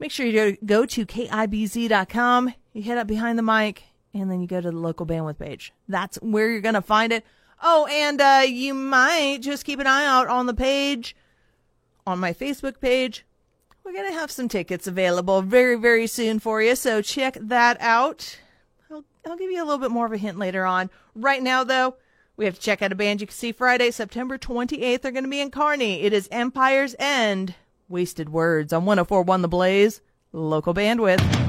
make 0.00 0.10
sure 0.10 0.26
you 0.26 0.56
go 0.66 0.84
to 0.84 1.06
KIBZ.com. 1.06 2.54
You 2.72 2.82
head 2.82 2.98
up 2.98 3.06
behind 3.06 3.38
the 3.38 3.44
mic 3.44 3.84
and 4.12 4.28
then 4.28 4.40
you 4.40 4.48
go 4.48 4.60
to 4.60 4.72
the 4.72 4.76
local 4.76 5.06
bandwidth 5.06 5.38
page. 5.38 5.72
That's 5.86 6.16
where 6.16 6.50
you're 6.50 6.60
going 6.60 6.74
to 6.74 6.82
find 6.82 7.12
it. 7.12 7.24
Oh, 7.62 7.86
and 7.86 8.20
uh, 8.20 8.42
you 8.44 8.74
might 8.74 9.38
just 9.42 9.64
keep 9.64 9.78
an 9.78 9.86
eye 9.86 10.04
out 10.04 10.26
on 10.26 10.46
the 10.46 10.54
page, 10.54 11.14
on 12.04 12.18
my 12.18 12.32
Facebook 12.32 12.80
page, 12.80 13.24
we're 13.88 13.94
going 13.94 14.12
to 14.12 14.18
have 14.18 14.30
some 14.30 14.48
tickets 14.48 14.86
available 14.86 15.40
very, 15.40 15.74
very 15.74 16.06
soon 16.06 16.38
for 16.38 16.60
you. 16.60 16.76
So 16.76 17.00
check 17.00 17.38
that 17.40 17.78
out. 17.80 18.38
I'll, 18.90 19.02
I'll 19.26 19.36
give 19.38 19.50
you 19.50 19.62
a 19.62 19.64
little 19.64 19.78
bit 19.78 19.90
more 19.90 20.04
of 20.04 20.12
a 20.12 20.18
hint 20.18 20.38
later 20.38 20.66
on. 20.66 20.90
Right 21.14 21.42
now, 21.42 21.64
though, 21.64 21.96
we 22.36 22.44
have 22.44 22.56
to 22.56 22.60
check 22.60 22.82
out 22.82 22.92
a 22.92 22.94
band 22.94 23.22
you 23.22 23.26
can 23.26 23.34
see 23.34 23.50
Friday, 23.50 23.90
September 23.90 24.36
28th. 24.36 25.00
They're 25.00 25.10
going 25.10 25.24
to 25.24 25.30
be 25.30 25.40
in 25.40 25.50
Kearney. 25.50 26.02
It 26.02 26.12
is 26.12 26.28
Empire's 26.30 26.94
End. 26.98 27.54
Wasted 27.88 28.28
Words 28.28 28.74
on 28.74 28.84
1041 28.84 29.40
The 29.40 29.48
Blaze, 29.48 30.02
local 30.32 30.74
bandwidth. 30.74 31.47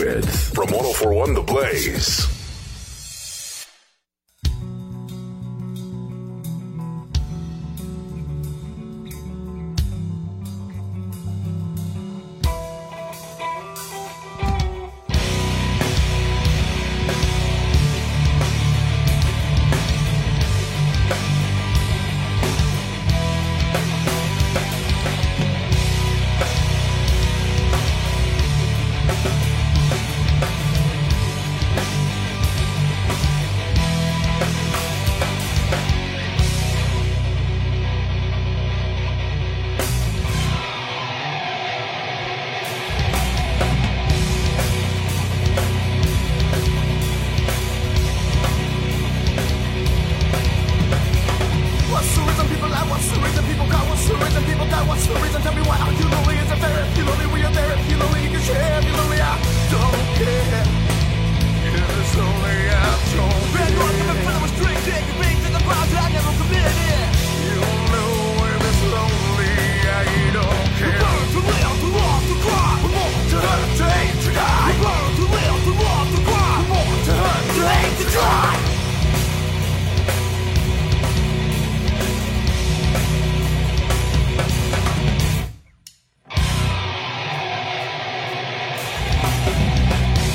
with 0.00 0.54
from 0.54 0.70
1041 0.70 1.34
The 1.34 1.42
Blaze. 1.42 2.39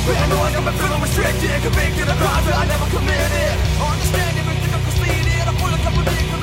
Paranoid, 0.06 0.54
I'm 0.54 0.70
feeling 0.78 1.02
restricted 1.02 1.62
Convicted 1.66 2.08
of 2.08 2.18
crimes 2.22 2.46
that 2.46 2.58
I 2.62 2.66
never 2.70 2.86
committed. 2.94 3.54
Understand 3.82 4.38
everything 4.38 4.72
I'm 4.76 4.84
conceded 4.86 5.46
I'm 5.50 5.58
of 5.58 5.82
company 5.82 6.06
for 6.06 6.22
the 6.22 6.30
month 6.30 6.35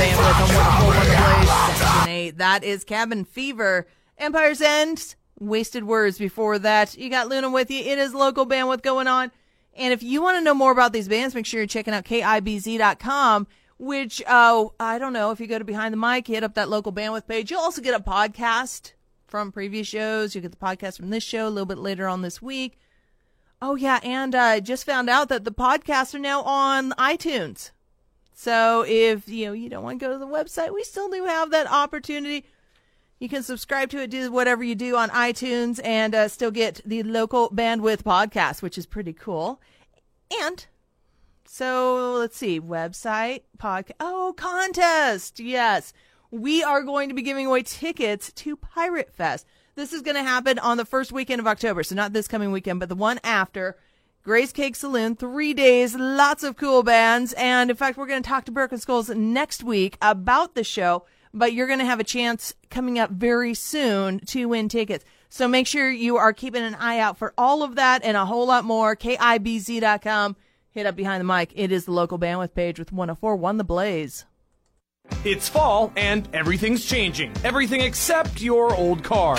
bandwidth 0.00 0.40
on 0.40 0.54
104 0.56 0.94
the 0.94 1.44
Blaze, 1.44 1.78
Section 1.78 2.08
8. 2.08 2.38
That 2.38 2.64
is 2.64 2.84
Cabin 2.84 3.26
Fever. 3.26 3.86
Empire's 4.16 4.62
End, 4.62 5.14
Wasted 5.38 5.84
Words 5.84 6.16
before 6.16 6.58
that. 6.58 6.96
You 6.96 7.10
got 7.10 7.28
Luna 7.28 7.50
with 7.50 7.70
you. 7.70 7.80
It 7.80 7.98
is 7.98 8.14
local 8.14 8.46
bandwidth 8.46 8.80
going 8.80 9.08
on. 9.08 9.30
And 9.74 9.92
if 9.92 10.02
you 10.02 10.22
want 10.22 10.38
to 10.38 10.40
know 10.40 10.54
more 10.54 10.72
about 10.72 10.94
these 10.94 11.06
bands, 11.06 11.34
make 11.34 11.44
sure 11.44 11.60
you're 11.60 11.66
checking 11.66 11.92
out 11.92 12.06
KIBZ.com, 12.06 13.46
which, 13.78 14.22
oh, 14.26 14.72
I 14.80 14.98
don't 14.98 15.12
know, 15.12 15.32
if 15.32 15.40
you 15.40 15.46
go 15.46 15.58
to 15.58 15.64
Behind 15.66 15.92
the 15.92 15.98
Mic, 15.98 16.26
hit 16.26 16.44
up 16.44 16.54
that 16.54 16.70
local 16.70 16.94
bandwidth 16.94 17.28
page. 17.28 17.50
You'll 17.50 17.60
also 17.60 17.82
get 17.82 17.94
a 17.94 18.02
podcast 18.02 18.92
from 19.26 19.52
previous 19.52 19.86
shows. 19.86 20.34
You'll 20.34 20.42
get 20.42 20.52
the 20.52 20.56
podcast 20.56 20.96
from 20.96 21.10
this 21.10 21.24
show 21.24 21.46
a 21.46 21.50
little 21.50 21.66
bit 21.66 21.78
later 21.78 22.08
on 22.08 22.22
this 22.22 22.40
week. 22.40 22.78
Oh, 23.60 23.74
yeah, 23.74 24.00
and 24.02 24.34
I 24.34 24.56
uh, 24.56 24.60
just 24.60 24.86
found 24.86 25.10
out 25.10 25.28
that 25.28 25.44
the 25.44 25.52
podcasts 25.52 26.14
are 26.14 26.18
now 26.18 26.40
on 26.40 26.92
iTunes. 26.92 27.72
So 28.40 28.86
if 28.88 29.28
you 29.28 29.44
know 29.44 29.52
you 29.52 29.68
don't 29.68 29.84
want 29.84 30.00
to 30.00 30.06
go 30.06 30.10
to 30.14 30.18
the 30.18 30.26
website, 30.26 30.72
we 30.72 30.82
still 30.82 31.10
do 31.10 31.26
have 31.26 31.50
that 31.50 31.70
opportunity. 31.70 32.46
You 33.18 33.28
can 33.28 33.42
subscribe 33.42 33.90
to 33.90 34.00
it, 34.00 34.10
do 34.10 34.32
whatever 34.32 34.64
you 34.64 34.74
do 34.74 34.96
on 34.96 35.10
iTunes, 35.10 35.78
and 35.84 36.14
uh, 36.14 36.26
still 36.26 36.50
get 36.50 36.80
the 36.86 37.02
local 37.02 37.50
bandwidth 37.50 38.02
podcast, 38.02 38.62
which 38.62 38.78
is 38.78 38.86
pretty 38.86 39.12
cool. 39.12 39.60
And 40.40 40.64
so 41.44 42.14
let's 42.14 42.38
see, 42.38 42.58
website, 42.58 43.42
podcast. 43.58 43.96
Oh, 44.00 44.32
contest. 44.34 45.38
Yes, 45.38 45.92
we 46.30 46.62
are 46.62 46.82
going 46.82 47.10
to 47.10 47.14
be 47.14 47.20
giving 47.20 47.46
away 47.46 47.62
tickets 47.62 48.32
to 48.32 48.56
Pirate 48.56 49.14
Fest. 49.14 49.44
This 49.74 49.92
is 49.92 50.00
going 50.00 50.16
to 50.16 50.22
happen 50.22 50.58
on 50.58 50.78
the 50.78 50.86
first 50.86 51.12
weekend 51.12 51.40
of 51.40 51.46
October, 51.46 51.82
so 51.82 51.94
not 51.94 52.14
this 52.14 52.26
coming 52.26 52.52
weekend, 52.52 52.80
but 52.80 52.88
the 52.88 52.94
one 52.94 53.20
after. 53.22 53.76
Grace 54.22 54.52
Cake 54.52 54.76
Saloon, 54.76 55.16
three 55.16 55.54
days, 55.54 55.94
lots 55.94 56.42
of 56.42 56.58
cool 56.58 56.82
bands. 56.82 57.32
And 57.38 57.70
in 57.70 57.76
fact, 57.76 57.96
we're 57.96 58.06
going 58.06 58.22
to 58.22 58.28
talk 58.28 58.44
to 58.44 58.52
Broken 58.52 58.76
Skulls 58.76 59.08
next 59.08 59.64
week 59.64 59.96
about 60.02 60.54
the 60.54 60.62
show, 60.62 61.06
but 61.32 61.54
you're 61.54 61.66
going 61.66 61.78
to 61.78 61.86
have 61.86 62.00
a 62.00 62.04
chance 62.04 62.52
coming 62.68 62.98
up 62.98 63.08
very 63.08 63.54
soon 63.54 64.20
to 64.26 64.44
win 64.44 64.68
tickets. 64.68 65.06
So 65.30 65.48
make 65.48 65.66
sure 65.66 65.90
you 65.90 66.18
are 66.18 66.34
keeping 66.34 66.62
an 66.62 66.74
eye 66.74 66.98
out 66.98 67.16
for 67.16 67.32
all 67.38 67.62
of 67.62 67.76
that 67.76 68.04
and 68.04 68.14
a 68.14 68.26
whole 68.26 68.46
lot 68.46 68.66
more. 68.66 68.94
KIBZ.com. 68.94 70.36
Hit 70.72 70.84
up 70.84 70.96
behind 70.96 71.22
the 71.22 71.24
mic. 71.24 71.52
It 71.56 71.72
is 71.72 71.86
the 71.86 71.92
local 71.92 72.18
bandwidth 72.18 72.52
page 72.52 72.78
with 72.78 72.92
1041 72.92 73.56
The 73.56 73.64
Blaze. 73.64 74.26
It's 75.24 75.48
fall 75.48 75.92
and 75.96 76.28
everything's 76.32 76.84
changing. 76.84 77.32
Everything 77.44 77.80
except 77.80 78.40
your 78.40 78.74
old 78.74 79.04
car. 79.04 79.38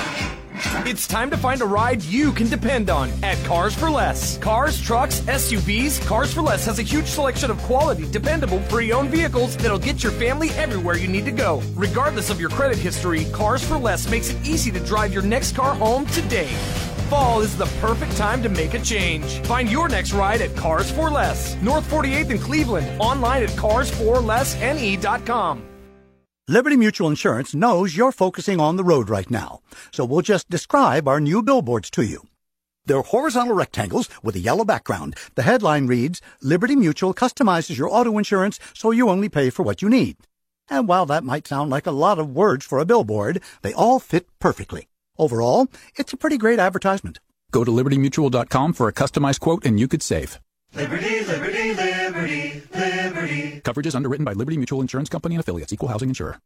It's 0.86 1.08
time 1.08 1.32
to 1.32 1.38
find 1.38 1.62
a 1.62 1.66
ride 1.66 2.04
you 2.04 2.32
can 2.32 2.48
depend 2.48 2.90
on 2.90 3.10
at 3.24 3.44
Cars 3.46 3.74
for 3.74 3.90
Less. 3.90 4.38
Cars, 4.38 4.80
trucks, 4.80 5.22
SUVs, 5.22 6.06
Cars 6.06 6.34
for 6.34 6.42
Less 6.42 6.66
has 6.66 6.78
a 6.78 6.84
huge 6.84 7.08
selection 7.08 7.50
of 7.50 7.58
quality, 7.60 8.10
dependable, 8.12 8.60
pre 8.70 8.92
owned 8.92 9.10
vehicles 9.10 9.58
that'll 9.58 9.80
get 9.80 10.04
your 10.04 10.12
family 10.12 10.50
everywhere 10.52 10.98
you 10.98 11.08
need 11.08 11.26
to 11.26 11.32
go. 11.32 11.64
Regardless 11.74 12.30
of 12.30 12.40
your 12.40 12.50
credit 12.50 12.78
history, 12.78 13.26
Cars 13.32 13.64
for 13.68 13.78
Less 13.78 14.10
makes 14.10 14.30
it 14.30 14.48
easy 14.48 14.72
to 14.72 14.80
drive 14.82 15.14
your 15.14 15.24
next 15.24 15.56
car 15.56 15.74
home 15.74 16.06
today. 16.08 16.50
Fall 17.12 17.42
is 17.42 17.58
the 17.58 17.66
perfect 17.82 18.16
time 18.16 18.42
to 18.42 18.48
make 18.48 18.74
a 18.74 18.80
change. 18.80 19.42
Find 19.42 19.70
your 19.70 19.90
next 19.90 20.14
ride 20.14 20.40
at 20.40 20.56
Cars 20.56 20.90
for 20.90 21.12
Less. 21.12 21.62
North 21.62 21.86
48th 21.92 22.32
in 22.32 22.40
Cleveland. 22.40 22.88
Online 23.02 23.44
at 23.44 23.50
carsforlessne.com. 23.50 25.62
Liberty 26.48 26.78
Mutual 26.78 27.10
Insurance 27.10 27.54
knows 27.54 27.98
you're 27.98 28.14
focusing 28.14 28.62
on 28.62 28.78
the 28.78 28.86
road 28.86 29.10
right 29.10 29.30
now, 29.30 29.60
so 29.92 30.06
we'll 30.06 30.22
just 30.22 30.50
describe 30.50 31.06
our 31.06 31.20
new 31.20 31.44
billboards 31.44 31.90
to 31.90 32.02
you. 32.02 32.30
They're 32.86 33.02
horizontal 33.02 33.58
rectangles 33.58 34.08
with 34.24 34.38
a 34.38 34.40
yellow 34.40 34.64
background. 34.64 35.18
The 35.36 35.44
headline 35.44 35.88
reads, 35.88 36.22
Liberty 36.42 36.78
Mutual 36.78 37.14
customizes 37.14 37.78
your 37.78 37.90
auto 37.90 38.18
insurance 38.18 38.58
so 38.74 38.92
you 38.92 39.10
only 39.10 39.28
pay 39.28 39.50
for 39.50 39.64
what 39.64 39.82
you 39.82 39.90
need. 39.90 40.16
And 40.70 40.88
while 40.88 41.06
that 41.08 41.26
might 41.26 41.46
sound 41.46 41.72
like 41.72 41.88
a 41.88 41.92
lot 41.92 42.20
of 42.20 42.34
words 42.34 42.66
for 42.66 42.80
a 42.80 42.86
billboard, 42.86 43.42
they 43.64 43.74
all 43.74 44.00
fit 44.00 44.28
perfectly. 44.40 44.88
Overall, 45.22 45.68
it's 45.98 46.14
a 46.14 46.18
pretty 46.18 46.40
great 46.40 46.58
advertisement. 46.58 47.20
Go 47.52 47.64
to 47.64 47.70
libertymutual.com 47.70 48.74
for 48.74 48.88
a 48.88 48.94
customized 48.94 49.40
quote 49.40 49.64
and 49.64 49.80
you 49.80 49.88
could 49.88 50.02
save. 50.02 50.40
Liberty, 50.74 51.24
liberty, 51.24 51.74
liberty, 51.76 52.64
liberty. 52.74 53.62
Coverage 53.64 53.86
is 53.86 53.94
underwritten 53.94 54.26
by 54.26 54.34
Liberty 54.34 54.58
Mutual 54.58 54.82
Insurance 54.82 55.10
Company 55.10 55.36
and 55.36 55.40
affiliates, 55.44 55.72
equal 55.72 55.90
housing 55.90 56.10
insurer. 56.10 56.40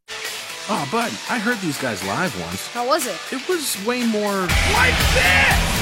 Oh, 0.68 0.86
bud, 0.92 1.10
I 1.30 1.38
heard 1.38 1.58
these 1.60 1.80
guys 1.80 2.04
live 2.04 2.38
once. 2.38 2.66
How 2.68 2.86
was 2.86 3.06
it? 3.06 3.16
It 3.32 3.48
was 3.48 3.82
way 3.86 4.04
more. 4.04 4.42
Like 4.74 4.98
this! 5.14 5.75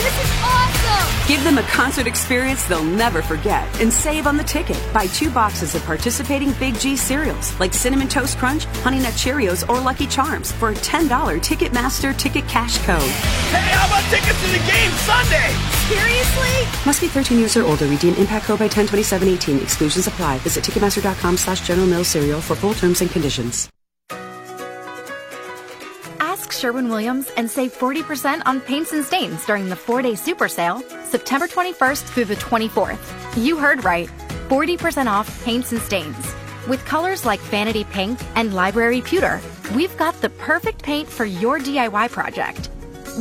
This 0.00 0.24
is 0.24 0.30
awesome! 0.42 1.28
Give 1.28 1.44
them 1.44 1.58
a 1.58 1.62
concert 1.64 2.06
experience 2.06 2.64
they'll 2.64 2.82
never 2.82 3.20
forget 3.20 3.68
and 3.82 3.92
save 3.92 4.26
on 4.26 4.38
the 4.38 4.42
ticket. 4.44 4.80
Buy 4.94 5.08
two 5.08 5.30
boxes 5.30 5.74
of 5.74 5.84
participating 5.84 6.52
Big 6.52 6.74
G 6.78 6.96
cereals 6.96 7.58
like 7.60 7.74
Cinnamon 7.74 8.08
Toast 8.08 8.38
Crunch, 8.38 8.64
Honey 8.82 8.98
Nut 8.98 9.12
Cheerios, 9.12 9.68
or 9.68 9.78
Lucky 9.78 10.06
Charms 10.06 10.52
for 10.52 10.70
a 10.70 10.74
$10 10.74 11.08
Ticketmaster 11.40 12.16
ticket 12.16 12.48
cash 12.48 12.78
code. 12.78 13.02
Hey, 13.52 13.70
how 13.72 13.86
about 13.86 14.02
tickets 14.10 14.40
to 14.40 14.48
the 14.48 14.64
game 14.66 14.90
Sunday? 15.04 15.52
Seriously? 15.88 16.86
Must 16.86 17.00
be 17.00 17.08
13 17.08 17.38
years 17.38 17.56
or 17.56 17.64
older. 17.64 17.86
Redeem 17.86 18.14
impact 18.14 18.46
code 18.46 18.58
by 18.58 18.68
102718. 18.68 19.62
Exclusions 19.62 20.06
apply. 20.06 20.38
Visit 20.38 20.64
Ticketmaster.com 20.64 21.36
slash 21.36 21.60
General 21.66 21.86
Mills 21.86 22.08
Cereal 22.08 22.40
for 22.40 22.56
full 22.56 22.74
terms 22.74 23.02
and 23.02 23.10
conditions. 23.10 23.68
Ask 26.50 26.58
Sherwin 26.58 26.88
Williams 26.88 27.30
and 27.36 27.48
save 27.48 27.72
40% 27.72 28.42
on 28.44 28.60
paints 28.60 28.92
and 28.92 29.04
stains 29.04 29.46
during 29.46 29.68
the 29.68 29.76
four 29.76 30.02
day 30.02 30.16
super 30.16 30.48
sale, 30.48 30.82
September 31.04 31.46
21st 31.46 32.02
through 32.02 32.24
the 32.24 32.34
24th. 32.34 32.98
You 33.40 33.56
heard 33.56 33.84
right 33.84 34.08
40% 34.48 35.06
off 35.06 35.44
paints 35.44 35.70
and 35.70 35.80
stains. 35.80 36.34
With 36.66 36.84
colors 36.84 37.24
like 37.24 37.38
Vanity 37.52 37.84
Pink 37.84 38.18
and 38.34 38.52
Library 38.52 39.00
Pewter, 39.00 39.40
we've 39.76 39.96
got 39.96 40.20
the 40.20 40.30
perfect 40.30 40.82
paint 40.82 41.08
for 41.08 41.24
your 41.24 41.60
DIY 41.60 42.10
project. 42.10 42.66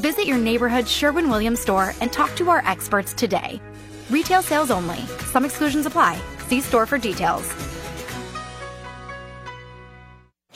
Visit 0.02 0.26
your 0.26 0.40
neighborhood 0.40 0.88
Sherwin 0.88 1.30
Williams 1.30 1.60
store 1.60 1.94
and 2.02 2.12
talk 2.12 2.36
to 2.38 2.50
our 2.50 2.64
experts 2.66 3.14
today. 3.14 3.62
Retail 4.10 4.42
sales 4.42 4.72
only, 4.72 5.06
some 5.34 5.46
exclusions 5.46 5.86
apply. 5.86 6.20
See 6.48 6.62
store 6.62 6.88
for 6.88 6.98
details. 6.98 7.46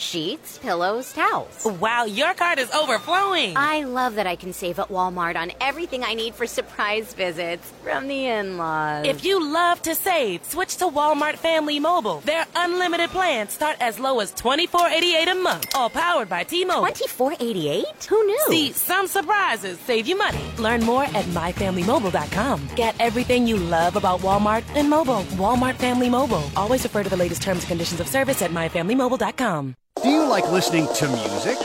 Sheets, 0.04 0.58
pillows, 0.58 1.14
towels. 1.14 1.66
Wow, 1.80 2.04
your 2.04 2.34
cart 2.34 2.60
is 2.60 2.70
overflowing. 2.72 3.54
I 3.56 3.84
love 3.86 4.16
that 4.16 4.28
I 4.28 4.36
can 4.36 4.52
save 4.52 4.78
at 4.78 4.90
Walmart 4.90 5.36
on 5.38 5.54
everything 5.62 6.04
I 6.04 6.14
need 6.14 6.36
for 6.36 6.46
surprise 6.46 7.14
visits 7.14 7.72
from 7.84 8.08
the 8.10 8.26
in 8.28 8.58
laws. 8.58 9.06
If 9.08 9.24
you 9.24 9.42
love 9.42 9.82
to 9.84 9.96
save, 9.96 10.44
switch 10.44 10.76
to 10.78 10.86
Walmart 10.86 11.38
Family 11.38 11.80
Mobile. 11.80 12.20
Their 12.20 12.46
unlimited 12.56 13.12
plans 13.12 13.54
start 13.54 13.78
as 13.80 13.98
low 13.98 14.20
as 14.20 14.34
$24.88 14.34 15.32
a 15.32 15.36
month, 15.36 15.74
all 15.74 15.90
powered 15.90 16.28
by 16.30 16.44
T-Mobile. 16.44 16.84
$24.88? 16.86 18.06
Who 18.08 18.26
knew? 18.26 18.46
See, 18.50 18.72
some 18.74 19.08
surprises 19.08 19.80
save 19.80 20.06
you 20.06 20.18
money. 20.18 20.44
Learn 20.60 20.84
more 20.84 21.06
at 21.06 21.26
myfamilymobile.com. 21.26 22.68
Get 22.76 22.96
everything 23.00 23.48
you 23.48 23.56
love 23.58 23.96
about 23.96 24.20
Walmart 24.20 24.64
and 24.76 24.90
mobile. 24.90 25.24
Walmart 25.40 25.76
Family 25.76 26.10
Mobile. 26.10 26.44
Always 26.58 26.84
refer 26.84 27.04
to 27.04 27.10
the 27.10 27.18
latest 27.18 27.42
terms 27.42 27.60
and 27.64 27.70
conditions 27.70 28.02
of 28.02 28.08
service 28.10 28.42
at 28.42 28.52
myfamilymobile.com. 28.52 29.76
Do 30.02 30.10
you 30.10 30.28
like 30.28 30.50
listening 30.52 30.88
to 30.96 31.08
music? 31.08 31.58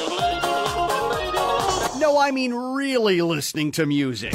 No, 1.98 2.18
I 2.18 2.30
mean 2.30 2.52
really 2.52 3.20
listening 3.22 3.72
to 3.72 3.86
music. 3.86 4.34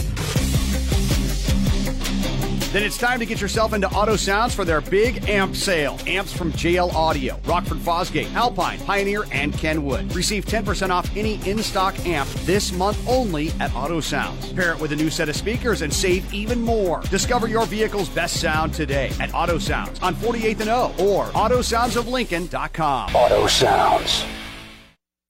Then 2.74 2.82
it's 2.82 2.98
time 2.98 3.20
to 3.20 3.28
get 3.28 3.40
yourself 3.40 3.74
into 3.74 3.88
Auto 3.90 4.16
Sounds 4.16 4.56
for 4.56 4.66
their 4.66 4.82
big 4.82 5.30
amp 5.30 5.56
sale. 5.56 6.00
Amps 6.08 6.34
from 6.36 6.52
JL 6.54 6.92
Audio, 6.96 7.40
Rockford 7.46 7.78
Fosgate, 7.78 8.34
Alpine, 8.34 8.80
Pioneer, 8.80 9.26
and 9.32 9.54
Kenwood. 9.54 10.12
Receive 10.16 10.46
10% 10.46 10.90
off 10.90 11.08
any 11.16 11.36
in 11.48 11.60
stock 11.60 11.94
amp 12.08 12.28
this 12.48 12.72
month 12.72 12.98
only 13.08 13.52
at 13.60 13.72
Auto 13.76 14.00
Sounds. 14.00 14.52
Pair 14.54 14.72
it 14.72 14.80
with 14.80 14.92
a 14.92 14.96
new 14.96 15.12
set 15.12 15.30
of 15.30 15.36
speakers 15.36 15.84
and 15.84 15.94
save 15.94 16.34
even 16.34 16.64
more. 16.64 17.02
Discover 17.12 17.48
your 17.48 17.68
vehicle's 17.68 18.10
best 18.10 18.42
sound 18.42 18.74
today 18.74 19.12
at 19.20 19.32
Auto 19.36 19.60
Sounds 19.60 20.02
on 20.02 20.16
48th 20.16 20.62
and 20.62 20.70
O 20.72 20.96
or 20.98 21.26
AutoSoundsofLincoln.com. 21.28 23.16
Auto 23.16 23.46
Sounds. 23.46 24.26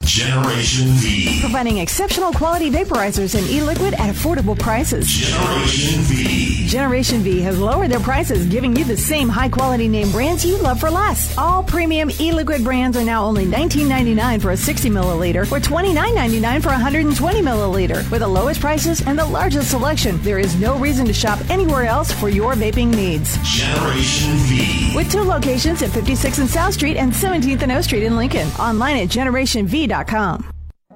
Generation 0.06 0.88
V. 1.00 1.42
Providing 1.42 1.80
exceptional 1.80 2.32
quality 2.32 2.70
vaporizers 2.70 3.36
and 3.38 3.46
e-liquid 3.50 3.96
at 3.96 4.14
affordable 4.14 4.58
prices. 4.58 5.08
Generation 5.08 6.02
V. 6.04 6.53
Generation 6.74 7.20
V 7.22 7.40
has 7.42 7.60
lowered 7.60 7.92
their 7.92 8.00
prices, 8.00 8.48
giving 8.48 8.76
you 8.76 8.84
the 8.84 8.98
same 8.98 9.30
high 9.30 9.48
quality 9.48 9.88
name 9.88 10.12
brands 10.12 10.44
you 10.44 10.58
love 10.58 10.80
for 10.80 10.90
less. 10.90 11.38
All 11.38 11.62
premium 11.62 12.10
e-liquid 12.20 12.64
brands 12.64 12.98
are 12.98 13.04
now 13.04 13.24
only 13.24 13.46
$19.99 13.46 14.42
for 14.42 14.50
a 14.50 14.58
60 14.58 14.90
milliliter 14.90 15.44
or 15.52 15.60
$29.99 15.60 16.64
for 16.64 16.70
a 16.70 16.72
120 16.72 17.42
milliliter. 17.44 18.10
With 18.10 18.22
the 18.22 18.28
lowest 18.28 18.60
prices 18.60 19.06
and 19.06 19.20
the 19.20 19.26
largest 19.26 19.70
selection, 19.70 20.20
there 20.24 20.40
is 20.40 20.60
no 20.60 20.76
reason 20.80 21.06
to 21.06 21.14
shop 21.14 21.38
anywhere 21.48 21.86
else 21.86 22.12
for 22.12 22.30
your 22.30 22.56
vaping 22.56 22.88
needs. 22.88 23.38
Generation 23.44 24.34
V. 24.48 24.96
With 24.96 25.12
two 25.12 25.22
locations 25.22 25.84
at 25.84 25.92
56th 25.92 26.40
and 26.40 26.50
South 26.50 26.74
Street 26.74 26.98
and 26.98 27.14
17th 27.14 27.62
and 27.62 27.72
O 27.72 27.82
Street 27.82 28.02
in 28.02 28.18
Lincoln. 28.18 28.48
Online 28.58 28.98
at 28.98 29.10
generationv.com. 29.10 30.53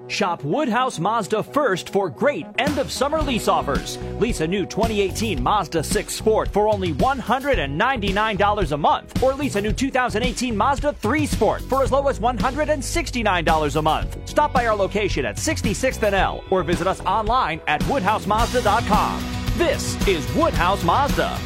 Shop 0.07 0.43
Woodhouse 0.43 0.99
Mazda 0.99 1.43
first 1.43 1.89
for 1.89 2.09
great 2.09 2.45
end 2.57 2.77
of 2.77 2.91
summer 2.91 3.21
lease 3.21 3.47
offers. 3.47 3.97
Lease 4.19 4.41
a 4.41 4.47
new 4.47 4.65
2018 4.65 5.41
Mazda 5.41 5.83
6 5.83 6.13
Sport 6.13 6.47
for 6.49 6.67
only 6.69 6.93
$199 6.93 8.71
a 8.71 8.77
month, 8.77 9.23
or 9.23 9.33
lease 9.33 9.55
a 9.55 9.61
new 9.61 9.73
2018 9.73 10.55
Mazda 10.55 10.93
3 10.93 11.25
Sport 11.25 11.61
for 11.63 11.83
as 11.83 11.91
low 11.91 12.07
as 12.07 12.19
$169 12.19 13.75
a 13.75 13.81
month. 13.81 14.17
Stop 14.29 14.53
by 14.53 14.65
our 14.65 14.75
location 14.75 15.25
at 15.25 15.35
66th 15.35 16.01
and 16.03 16.15
L 16.15 16.43
or 16.49 16.63
visit 16.63 16.87
us 16.87 17.01
online 17.01 17.59
at 17.67 17.81
woodhousemazda.com. 17.83 19.23
This 19.57 20.07
is 20.07 20.25
Woodhouse 20.35 20.83
Mazda. 20.83 21.37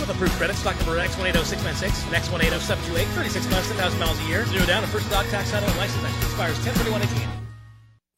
With 0.00 0.10
approved 0.10 0.32
credit, 0.34 0.56
stock 0.56 0.76
number 0.78 0.98
X180696 1.00 2.06
and 2.06 2.14
X180728, 2.52 3.04
36 3.14 3.50
months, 3.50 3.68
10,000 3.68 3.98
miles 3.98 4.18
a 4.20 4.24
year. 4.24 4.46
Zero 4.46 4.64
down, 4.64 4.82
and 4.82 4.92
first 4.92 5.10
dog 5.10 5.26
tax 5.26 5.50
title 5.50 5.68
and 5.68 5.78
license 5.78 6.04
expires 6.24 6.56
103118. 6.64 7.45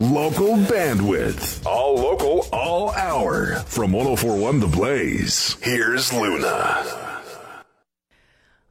Local 0.01 0.55
bandwidth. 0.55 1.67
All 1.67 1.97
local, 1.97 2.47
all 2.53 2.93
hour. 2.93 3.57
From 3.67 3.91
1041 3.91 4.61
The 4.61 4.69
Blaze, 4.69 5.57
here's 5.61 6.13
Luna. 6.13 6.85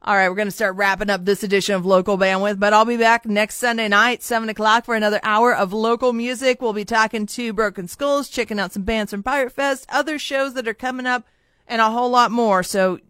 All 0.00 0.16
right, 0.16 0.30
we're 0.30 0.34
going 0.34 0.48
to 0.48 0.52
start 0.52 0.76
wrapping 0.76 1.10
up 1.10 1.26
this 1.26 1.42
edition 1.42 1.74
of 1.74 1.84
Local 1.84 2.16
Bandwidth, 2.16 2.58
but 2.58 2.72
I'll 2.72 2.86
be 2.86 2.96
back 2.96 3.26
next 3.26 3.56
Sunday 3.56 3.88
night, 3.88 4.22
7 4.22 4.48
o'clock, 4.48 4.86
for 4.86 4.94
another 4.94 5.20
hour 5.22 5.54
of 5.54 5.74
local 5.74 6.14
music. 6.14 6.62
We'll 6.62 6.72
be 6.72 6.86
talking 6.86 7.26
to 7.26 7.52
Broken 7.52 7.88
Skulls, 7.88 8.30
checking 8.30 8.58
out 8.58 8.72
some 8.72 8.84
bands 8.84 9.10
from 9.10 9.22
Pirate 9.22 9.52
Fest, 9.52 9.84
other 9.90 10.18
shows 10.18 10.54
that 10.54 10.66
are 10.66 10.72
coming 10.72 11.04
up, 11.04 11.26
and 11.66 11.82
a 11.82 11.90
whole 11.90 12.08
lot 12.08 12.30
more. 12.30 12.62
So 12.62 13.00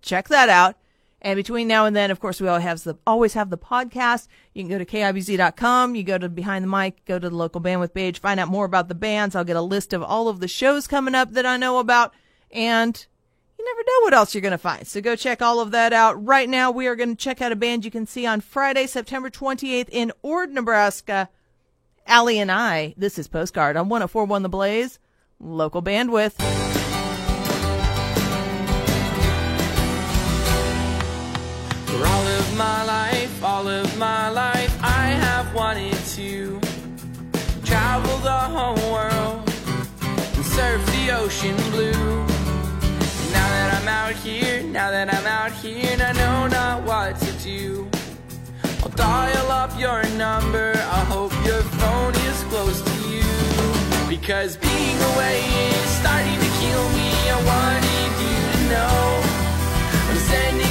check 0.00 0.28
that 0.28 0.48
out. 0.48 0.76
And 1.22 1.36
between 1.36 1.68
now 1.68 1.84
and 1.84 1.94
then, 1.94 2.10
of 2.10 2.18
course, 2.18 2.40
we 2.40 2.48
always 2.48 2.64
have 2.64 2.82
the 2.82 2.96
always 3.06 3.34
have 3.34 3.50
the 3.50 3.58
podcast. 3.58 4.26
You 4.54 4.62
can 4.62 4.70
go 4.70 4.78
to 4.78 4.86
kibz.com. 4.86 5.94
You 5.94 6.02
go 6.02 6.18
to 6.18 6.28
behind 6.28 6.64
the 6.64 6.68
mic, 6.68 7.04
go 7.04 7.18
to 7.18 7.28
the 7.28 7.36
local 7.36 7.60
bandwidth 7.60 7.92
page, 7.92 8.20
find 8.20 8.40
out 8.40 8.48
more 8.48 8.64
about 8.64 8.88
the 8.88 8.94
bands. 8.94 9.36
I'll 9.36 9.44
get 9.44 9.56
a 9.56 9.62
list 9.62 9.92
of 9.92 10.02
all 10.02 10.28
of 10.28 10.40
the 10.40 10.48
shows 10.48 10.86
coming 10.86 11.14
up 11.14 11.32
that 11.32 11.44
I 11.44 11.56
know 11.58 11.78
about, 11.78 12.14
and 12.50 13.06
you 13.58 13.64
never 13.64 13.82
know 13.86 14.04
what 14.04 14.14
else 14.14 14.34
you're 14.34 14.40
going 14.40 14.52
to 14.52 14.58
find. 14.58 14.86
So 14.86 15.02
go 15.02 15.14
check 15.14 15.42
all 15.42 15.60
of 15.60 15.72
that 15.72 15.92
out. 15.92 16.24
Right 16.24 16.48
now, 16.48 16.70
we 16.70 16.86
are 16.86 16.96
going 16.96 17.14
to 17.14 17.22
check 17.22 17.42
out 17.42 17.52
a 17.52 17.56
band 17.56 17.84
you 17.84 17.90
can 17.90 18.06
see 18.06 18.24
on 18.24 18.40
Friday, 18.40 18.86
September 18.86 19.28
28th 19.28 19.88
in 19.90 20.12
Ord, 20.22 20.50
Nebraska. 20.52 21.28
Allie 22.06 22.38
and 22.38 22.50
I. 22.50 22.94
This 22.96 23.18
is 23.18 23.28
Postcard 23.28 23.76
on 23.76 23.88
1041 23.88 24.42
The 24.42 24.48
Blaze, 24.48 24.98
local 25.38 25.82
bandwidth. 25.82 26.59
Here, 44.20 44.62
now 44.62 44.90
that 44.90 45.12
I'm 45.12 45.26
out 45.26 45.52
here, 45.52 45.88
and 45.92 46.02
I 46.02 46.12
know 46.12 46.46
not 46.48 46.82
what 46.84 47.18
to 47.20 47.32
do. 47.42 47.88
I'll 48.82 48.90
dial 48.90 49.50
up 49.50 49.78
your 49.78 50.02
number, 50.16 50.72
I 50.76 51.00
hope 51.04 51.32
your 51.46 51.62
phone 51.80 52.14
is 52.28 52.42
close 52.44 52.82
to 52.82 52.96
you. 53.08 53.24
Because 54.08 54.56
being 54.56 54.98
away 55.12 55.40
is 55.72 55.88
starting 56.00 56.38
to 56.38 56.50
kill 56.60 56.84
me, 56.98 57.10
I 57.32 57.38
wanted 57.52 58.12
you 58.24 58.38
to 58.52 58.60
know. 58.72 59.00
I'm 60.10 60.18
sending 60.28 60.69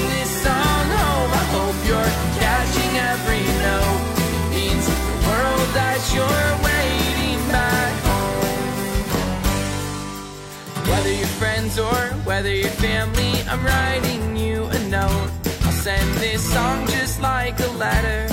or 11.79 12.13
whether 12.25 12.53
you're 12.53 12.69
family, 12.69 13.33
I'm 13.47 13.63
writing 13.63 14.35
you 14.35 14.65
a 14.65 14.79
note. 14.89 15.31
I'll 15.63 15.71
send 15.71 16.09
this 16.15 16.41
song 16.53 16.85
just 16.87 17.21
like 17.21 17.59
a 17.59 17.71
letter 17.85 18.27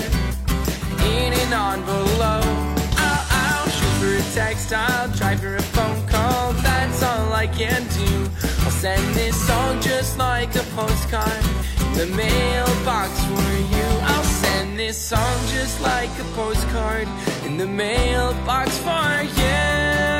in 1.14 1.32
an 1.32 1.53
envelope. 1.53 2.44
I'll, 2.99 3.26
I'll 3.30 3.68
shoot 3.68 3.94
for 4.01 4.14
a 4.16 4.34
text, 4.34 4.72
I'll 4.72 5.12
try 5.12 5.36
for 5.36 5.57
a 5.57 5.62
phone 5.62 6.07
call. 6.09 6.53
That's 6.55 7.03
all 7.03 7.32
I 7.32 7.47
can 7.47 7.82
do. 8.01 8.28
I'll 8.64 8.70
send 8.70 9.14
this 9.14 9.36
song 9.47 9.80
just 9.80 10.18
like 10.18 10.55
a 10.57 10.64
postcard 10.74 11.44
in 11.80 11.92
the 11.94 12.07
mailbox 12.16 13.11
for 13.24 13.51
you. 13.74 13.88
I'll 14.11 14.24
send 14.24 14.78
this 14.78 14.99
song 14.99 15.38
just 15.49 15.80
like 15.80 16.11
a 16.18 16.24
postcard 16.34 17.09
in 17.44 17.57
the 17.57 17.66
mailbox 17.66 18.76
for 18.78 19.22
you. 19.40 20.16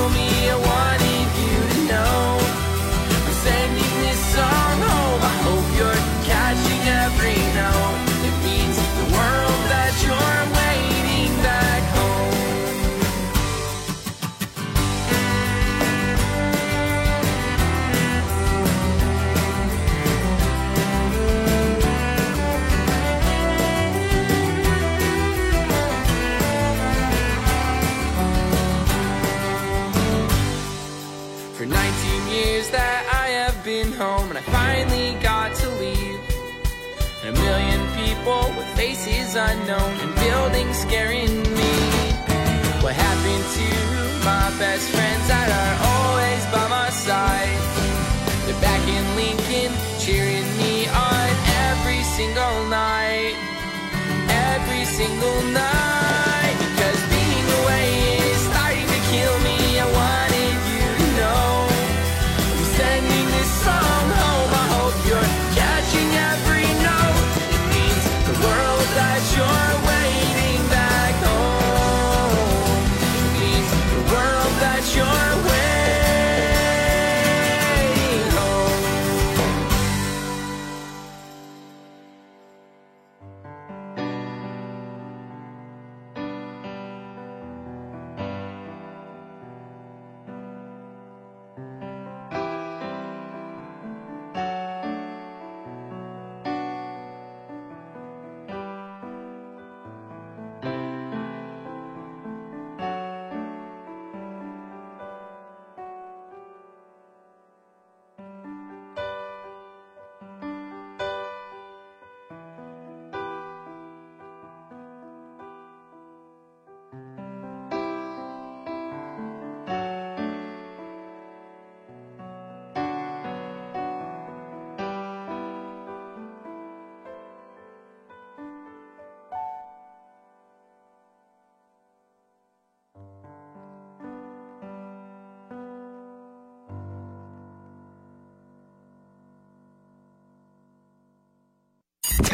Kill 0.00 0.08
me. 0.10 0.28
I 0.48 0.56
wanted 0.70 1.28
you 1.42 1.56
to 1.72 1.80
know. 1.90 2.38
I'm 3.14 3.32
sending 3.44 3.94
this 4.04 4.20
song 4.34 4.69
faces 39.30 39.36
unknown 39.36 40.00
and 40.00 40.14
buildings 40.16 40.76
scaring 40.78 41.42
me. 41.54 41.72
What 42.82 42.94
happened 42.94 43.44
to 43.56 44.24
my 44.24 44.50
best 44.58 44.88
friends 44.90 45.09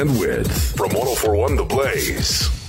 and 0.00 0.18
with 0.18 0.50
from 0.76 0.94
1041 0.94 1.56
The 1.56 1.64
Blaze. 1.64 2.59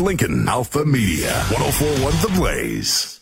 Lincoln, 0.00 0.48
Alpha 0.48 0.84
Media, 0.84 1.30
1041 1.50 2.12
The 2.22 2.28
Blaze. 2.34 3.19